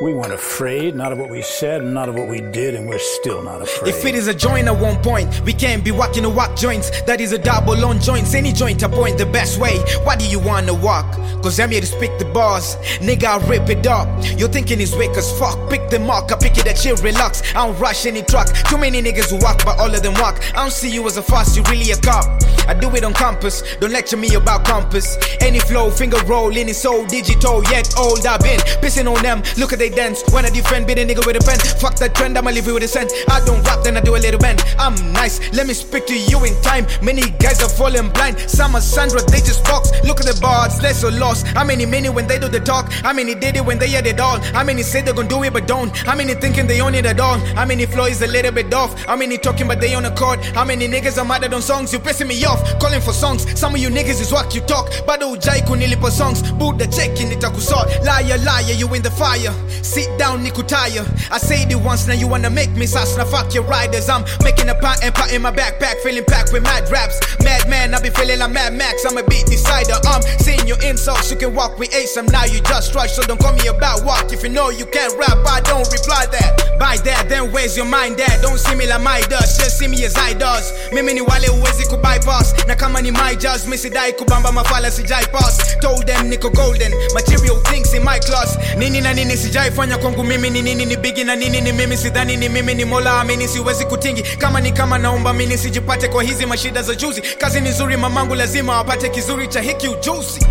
We 0.00 0.14
weren't 0.14 0.32
afraid, 0.32 0.94
not 0.94 1.10
of 1.10 1.18
what 1.18 1.28
we 1.28 1.42
said, 1.42 1.84
not 1.84 2.08
of 2.08 2.14
what 2.14 2.28
we 2.28 2.40
did, 2.40 2.76
and 2.76 2.88
we're 2.88 3.00
still 3.00 3.42
not 3.42 3.62
afraid. 3.62 3.92
If 3.92 4.04
it 4.04 4.14
is 4.14 4.28
a 4.28 4.34
joint 4.34 4.68
at 4.68 4.78
one 4.78 5.02
point, 5.02 5.40
we 5.40 5.52
can't 5.52 5.82
be 5.82 5.90
walking 5.90 6.22
to 6.22 6.28
walk 6.28 6.54
joints. 6.56 7.02
That 7.02 7.20
is 7.20 7.32
a 7.32 7.38
double 7.38 7.84
on 7.84 8.00
joints. 8.00 8.32
Any 8.32 8.52
joint 8.52 8.84
I 8.84 8.88
point 8.88 9.18
the 9.18 9.26
best 9.26 9.58
way. 9.58 9.76
Why 10.04 10.14
do 10.14 10.24
you 10.28 10.38
wanna 10.38 10.72
walk? 10.72 11.16
Cause 11.42 11.58
I'm 11.58 11.70
here 11.70 11.80
to 11.80 11.86
speak 11.86 12.16
the 12.20 12.26
bars. 12.26 12.76
Nigga, 13.00 13.24
I'll 13.24 13.40
rip 13.48 13.68
it 13.70 13.88
up. 13.88 14.06
You're 14.38 14.48
thinking 14.48 14.80
it's 14.80 14.94
weak 14.94 15.10
as 15.16 15.36
fuck. 15.36 15.68
Pick 15.68 15.90
the 15.90 15.98
mark, 15.98 16.30
I 16.30 16.36
pick 16.36 16.56
it 16.58 16.64
that 16.66 16.78
shit, 16.78 17.02
relax. 17.02 17.42
I 17.56 17.66
don't 17.66 17.76
rush 17.80 18.06
any 18.06 18.22
truck. 18.22 18.54
Too 18.68 18.78
many 18.78 19.02
niggas 19.02 19.30
who 19.30 19.38
walk, 19.38 19.64
but 19.64 19.80
all 19.80 19.92
of 19.92 20.02
them 20.04 20.14
walk. 20.14 20.38
I 20.54 20.62
don't 20.62 20.72
see 20.72 20.90
you 20.90 21.04
as 21.08 21.16
a 21.16 21.22
fast, 21.22 21.56
you 21.56 21.64
really 21.64 21.90
a 21.90 21.96
cop. 21.96 22.24
I 22.68 22.74
do 22.74 22.88
it 22.94 23.02
on 23.02 23.14
compass. 23.14 23.64
Don't 23.80 23.92
lecture 23.92 24.16
me 24.16 24.32
about 24.34 24.64
compass. 24.64 25.18
Any 25.40 25.58
flow, 25.58 25.90
finger 25.90 26.22
roll, 26.26 26.56
in 26.56 26.68
it 26.68 26.76
so 26.76 27.04
digital, 27.06 27.64
yet 27.64 27.92
old. 27.98 28.24
I've 28.26 28.40
been 28.40 28.60
pissing 28.80 29.12
on 29.12 29.22
them. 29.22 29.42
Look 29.56 29.72
at 29.72 29.80
the 29.80 29.87
they 29.88 29.94
dance. 29.94 30.22
When 30.32 30.44
I 30.44 30.50
defend, 30.50 30.86
be 30.86 30.94
the 30.94 31.04
nigga 31.04 31.24
with 31.26 31.36
a 31.36 31.44
pen. 31.44 31.58
Fuck 31.80 31.96
that 31.96 32.14
trend, 32.14 32.36
I'ma 32.38 32.50
leave 32.50 32.66
you 32.66 32.74
with 32.74 32.82
a 32.82 32.88
cent. 32.88 33.12
I 33.30 33.44
don't 33.44 33.62
rap, 33.64 33.82
then 33.84 33.96
I 33.96 34.00
do 34.00 34.16
a 34.16 34.18
little 34.20 34.40
bend. 34.40 34.62
I'm 34.78 34.94
nice, 35.12 35.40
let 35.52 35.66
me 35.66 35.74
speak 35.74 36.06
to 36.06 36.16
you 36.18 36.44
in 36.44 36.54
time. 36.62 36.86
Many 37.02 37.22
guys 37.38 37.62
are 37.62 37.68
falling 37.68 38.10
blind. 38.10 38.38
Some 38.40 38.74
are 38.74 38.80
Sandra, 38.80 39.20
they 39.22 39.38
just 39.38 39.64
box. 39.64 39.90
Look 40.04 40.20
at 40.20 40.26
the 40.26 40.38
bars, 40.40 40.78
they're 40.78 40.94
so 40.94 41.08
lost. 41.08 41.46
How 41.48 41.64
many 41.64 41.86
many 41.86 42.08
when 42.08 42.26
they 42.26 42.38
do 42.38 42.48
the 42.48 42.60
talk? 42.60 42.92
How 42.92 43.12
many 43.12 43.34
did 43.34 43.56
it 43.56 43.64
when 43.64 43.78
they 43.78 43.88
had 43.88 44.06
it 44.06 44.20
all? 44.20 44.38
How 44.56 44.64
many 44.64 44.82
say 44.82 45.02
they're 45.02 45.14
gonna 45.14 45.28
do 45.28 45.42
it 45.42 45.52
but 45.52 45.66
don't? 45.66 45.94
How 45.96 46.16
many 46.16 46.34
thinking 46.34 46.66
they 46.66 46.80
own 46.80 46.94
it 46.94 47.06
at 47.06 47.20
all? 47.20 47.38
How 47.56 47.64
many 47.64 47.86
flow 47.86 48.06
is 48.06 48.22
a 48.22 48.26
little 48.26 48.52
bit 48.52 48.72
off? 48.74 48.98
How 49.04 49.16
many 49.16 49.38
talking 49.38 49.66
but 49.68 49.80
they 49.80 49.94
on 49.94 50.04
a 50.04 50.14
chord? 50.14 50.40
How 50.54 50.64
many 50.64 50.88
niggas 50.88 51.18
are 51.18 51.24
mad 51.24 51.44
on 51.52 51.62
songs? 51.62 51.92
You 51.92 51.98
pissing 51.98 52.28
me 52.28 52.44
off, 52.44 52.60
calling 52.80 53.00
for 53.00 53.12
songs. 53.12 53.46
Some 53.58 53.74
of 53.74 53.80
you 53.80 53.88
niggas 53.88 54.20
is 54.20 54.32
what 54.32 54.54
you 54.54 54.60
talk. 54.62 54.90
Bado 55.06 55.34
ujai 55.34 55.60
kunilipa 55.66 56.10
songs. 56.10 56.42
Buddha 56.52 56.86
checking 56.86 57.32
it 57.32 57.40
akusort. 57.40 57.86
Liar, 58.04 58.38
liar, 58.38 58.74
you 58.74 58.92
in 58.94 59.02
the 59.02 59.10
fire. 59.10 59.54
Sit 59.82 60.08
down, 60.18 60.44
nikutaya. 60.44 61.04
I 61.30 61.38
said 61.38 61.70
it 61.70 61.76
once, 61.80 62.06
now 62.06 62.14
you 62.14 62.26
wanna 62.28 62.50
make 62.50 62.70
me 62.70 62.86
sass. 62.86 63.16
Now 63.16 63.24
fuck 63.24 63.54
your 63.54 63.64
riders. 63.64 64.08
I'm 64.08 64.24
making 64.42 64.68
a 64.68 64.74
pot 64.74 65.02
and 65.02 65.14
pot 65.14 65.32
in 65.32 65.42
my 65.42 65.50
backpack, 65.52 66.00
feeling 66.02 66.24
packed 66.24 66.52
with 66.52 66.62
mad 66.62 66.90
raps. 66.90 67.18
Mad 67.42 67.68
man, 67.68 67.94
I 67.94 68.00
be 68.00 68.10
feeling 68.10 68.38
like 68.38 68.50
Mad 68.52 68.74
Max. 68.74 69.04
I'm 69.04 69.16
a 69.18 69.22
beat 69.24 69.46
decider. 69.46 69.94
I'm 70.04 70.22
seeing 70.40 70.66
your 70.66 70.80
insults. 70.82 71.30
You 71.30 71.36
can 71.36 71.54
walk 71.54 71.78
with 71.78 71.94
ace. 71.94 72.16
I'm 72.16 72.26
now 72.26 72.44
you 72.44 72.60
just 72.62 72.94
rush, 72.94 73.12
so 73.12 73.22
don't 73.22 73.40
call 73.40 73.52
me 73.54 73.66
about 73.68 74.04
walk. 74.04 74.32
If 74.32 74.42
you 74.42 74.48
know 74.50 74.70
you 74.70 74.86
can't 74.86 75.16
rap, 75.18 75.38
I 75.46 75.60
don't 75.60 75.86
reply 75.92 76.26
that. 76.32 76.78
By 76.78 76.96
that, 77.04 77.28
then 77.28 77.50
where's 77.52 77.76
your 77.76 77.86
mind 77.86 78.20
at? 78.20 78.40
Don't 78.42 78.58
see 78.58 78.74
me 78.74 78.86
like 78.86 79.02
my 79.02 79.20
does, 79.22 79.58
just 79.58 79.78
see 79.78 79.88
me 79.88 80.04
as 80.04 80.16
I 80.16 80.32
does. 80.34 80.72
Mimi 80.92 81.14
ni 81.14 81.20
wale 81.20 81.48
uwezi 81.48 81.86
kubypass. 81.86 82.54
Na 82.66 82.74
kama 82.74 83.00
ni 83.02 83.10
my 83.10 83.34
jazz, 83.34 83.66
misi 83.66 83.90
dai 83.90 84.12
kubamba 84.12 84.52
mafala 84.52 84.90
sijai 84.90 85.26
pass. 85.32 85.76
Told 85.80 86.06
them 86.06 86.30
niko 86.30 86.50
golden, 86.54 86.92
material 87.14 87.56
things 87.64 87.92
in 87.94 88.04
my 88.04 88.18
class. 88.18 88.56
Nini 88.76 89.00
na 89.00 89.12
nini 89.12 89.36
sijai 89.36 89.67
fanya 89.70 89.98
kwangu 89.98 90.24
mimi 90.24 90.50
ni 90.50 90.62
nini 90.62 90.86
ni 90.86 90.96
bigi 90.96 91.24
na 91.24 91.36
nini 91.36 91.60
ni 91.60 91.72
mimi 91.72 91.96
sidhani 91.96 92.36
ni 92.36 92.48
mimi 92.48 92.74
ni 92.74 92.84
mola 92.84 93.20
amini 93.20 93.48
siwezi 93.48 93.84
kutingi. 93.84 94.22
Kama 94.22 94.60
ni 94.60 94.72
kama 94.72 94.98
naomba 94.98 95.32
mini 95.32 95.58
sijipate 95.58 96.08
kwa 96.08 96.22
hizi 96.22 96.46
mashida 96.46 96.82
za 96.82 96.94
juzi. 96.94 97.20
Kazi 97.38 97.60
ni 97.60 97.68
nzuri 97.70 97.96
mamangu 97.96 98.34
lazima 98.34 98.78
apate 98.78 99.08
kizuri 99.08 99.48
cha 99.48 99.60
hiki 99.60 99.88
ujuzi. 99.88 100.46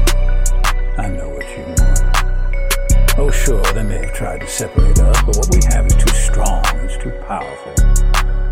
Oh, 3.19 3.31
sure, 3.31 3.61
they 3.73 3.81
may 3.83 3.97
have 3.97 4.13
tried 4.13 4.41
to 4.41 4.47
separate 4.47 4.99
us, 4.99 5.21
but 5.23 5.35
what 5.37 5.49
we 5.51 5.59
have 5.73 5.87
is 5.87 5.95
too 5.95 6.13
strong, 6.13 6.63
it's 6.85 6.97
too 7.03 7.09
powerful. 7.27 7.73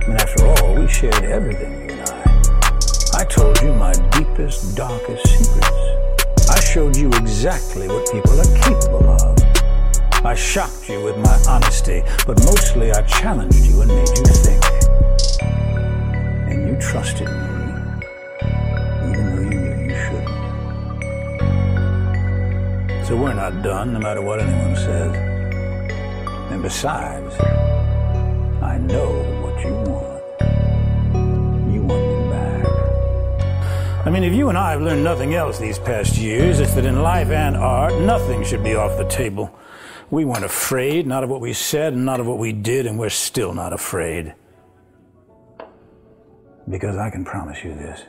I 0.02 0.08
mean, 0.08 0.18
after 0.18 0.44
all, 0.48 0.74
we 0.74 0.88
shared 0.88 1.24
everything, 1.24 1.72
you 1.88 1.94
and 1.94 2.10
I. 2.10 3.22
I 3.22 3.26
told 3.26 3.62
you 3.62 3.72
my 3.76 3.92
deepest, 4.10 4.76
darkest 4.76 5.22
secrets. 5.28 6.50
I 6.50 6.60
showed 6.60 6.96
you 6.98 7.10
exactly 7.10 7.88
what 7.88 8.12
people 8.12 8.40
are 8.42 8.58
capable. 8.58 8.95
I 10.26 10.34
shocked 10.34 10.90
you 10.90 11.04
with 11.04 11.18
my 11.20 11.40
honesty, 11.48 12.02
but 12.26 12.40
mostly 12.46 12.92
I 12.92 13.04
challenged 13.04 13.64
you 13.64 13.82
and 13.82 13.90
made 13.90 14.10
you 14.10 14.26
think. 14.26 14.64
And 16.50 16.68
you 16.68 16.76
trusted 16.82 17.28
me, 17.28 17.34
even 19.08 19.26
though 19.36 19.44
you 19.44 19.60
knew 19.60 19.76
you 19.86 19.96
shouldn't. 19.96 20.36
So 23.08 23.16
we're 23.16 23.36
not 23.36 23.62
done, 23.62 23.94
no 23.94 24.00
matter 24.00 24.24
what 24.24 24.40
anyone 24.40 24.76
says. 24.76 25.16
And 26.52 26.64
besides, 26.64 27.36
I 28.64 28.80
know 28.80 29.12
what 29.44 29.64
you 29.64 29.74
want. 29.76 30.24
You 31.72 31.84
want 31.84 32.04
me 32.04 32.30
back. 32.32 32.66
I 34.08 34.10
mean, 34.10 34.24
if 34.24 34.34
you 34.34 34.50
and 34.50 34.58
I 34.58 34.72
have 34.72 34.82
learned 34.82 35.04
nothing 35.04 35.36
else 35.36 35.60
these 35.60 35.78
past 35.78 36.18
years, 36.18 36.60
it's 36.60 36.74
that 36.74 36.86
in 36.86 37.04
life 37.04 37.30
and 37.30 37.56
art, 37.56 37.94
nothing 38.02 38.44
should 38.44 38.64
be 38.64 38.74
off 38.74 38.98
the 38.98 39.06
table. 39.08 39.52
We 40.16 40.24
weren't 40.24 40.46
afraid, 40.46 41.06
not 41.06 41.26
of 41.26 41.30
what 41.30 41.42
we 41.42 41.52
said 41.52 41.92
and 41.92 42.06
not 42.06 42.22
of 42.22 42.26
what 42.26 42.38
we 42.38 42.54
did, 42.54 42.86
and 42.86 42.98
we're 42.98 43.10
still 43.10 43.54
not 43.54 43.74
afraid. 43.74 44.34
Because 46.70 46.96
I 46.96 47.10
can 47.10 47.26
promise 47.26 47.62
you 47.66 47.76
this. 47.76 48.02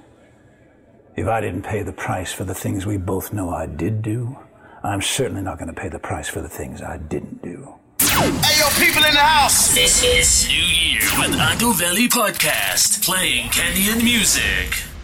If 1.17 1.27
I 1.27 1.41
didn't 1.41 1.63
pay 1.63 1.83
the 1.83 1.93
price 1.93 2.33
for 2.33 2.45
the 2.45 2.55
things 2.55 2.87
we 2.87 2.97
both 2.97 3.33
know 3.33 3.51
I 3.51 3.67
did 3.67 4.03
do, 4.03 4.39
I'm 4.85 5.03
certainly 5.03 5.43
not 5.43 5.59
going 5.59 5.67
to 5.67 5.75
pay 5.75 5.89
the 5.89 5.99
price 5.99 6.29
for 6.29 6.41
the 6.41 6.49
things 6.49 6.81
I 6.81 6.99
didn't 6.99 7.43
do. 7.43 7.75
Hey, 7.99 8.61
yo, 8.61 8.69
people 8.79 9.05
in 9.05 9.13
the 9.13 9.19
house. 9.19 9.75
This 9.75 10.05
is 10.05 10.49
New 10.49 10.63
Year 10.63 11.01
with 11.19 11.37
Adoveli 11.37 12.07
Podcast, 12.07 13.05
playing 13.05 13.49
Kenyan 13.49 14.05
music. 14.05 14.96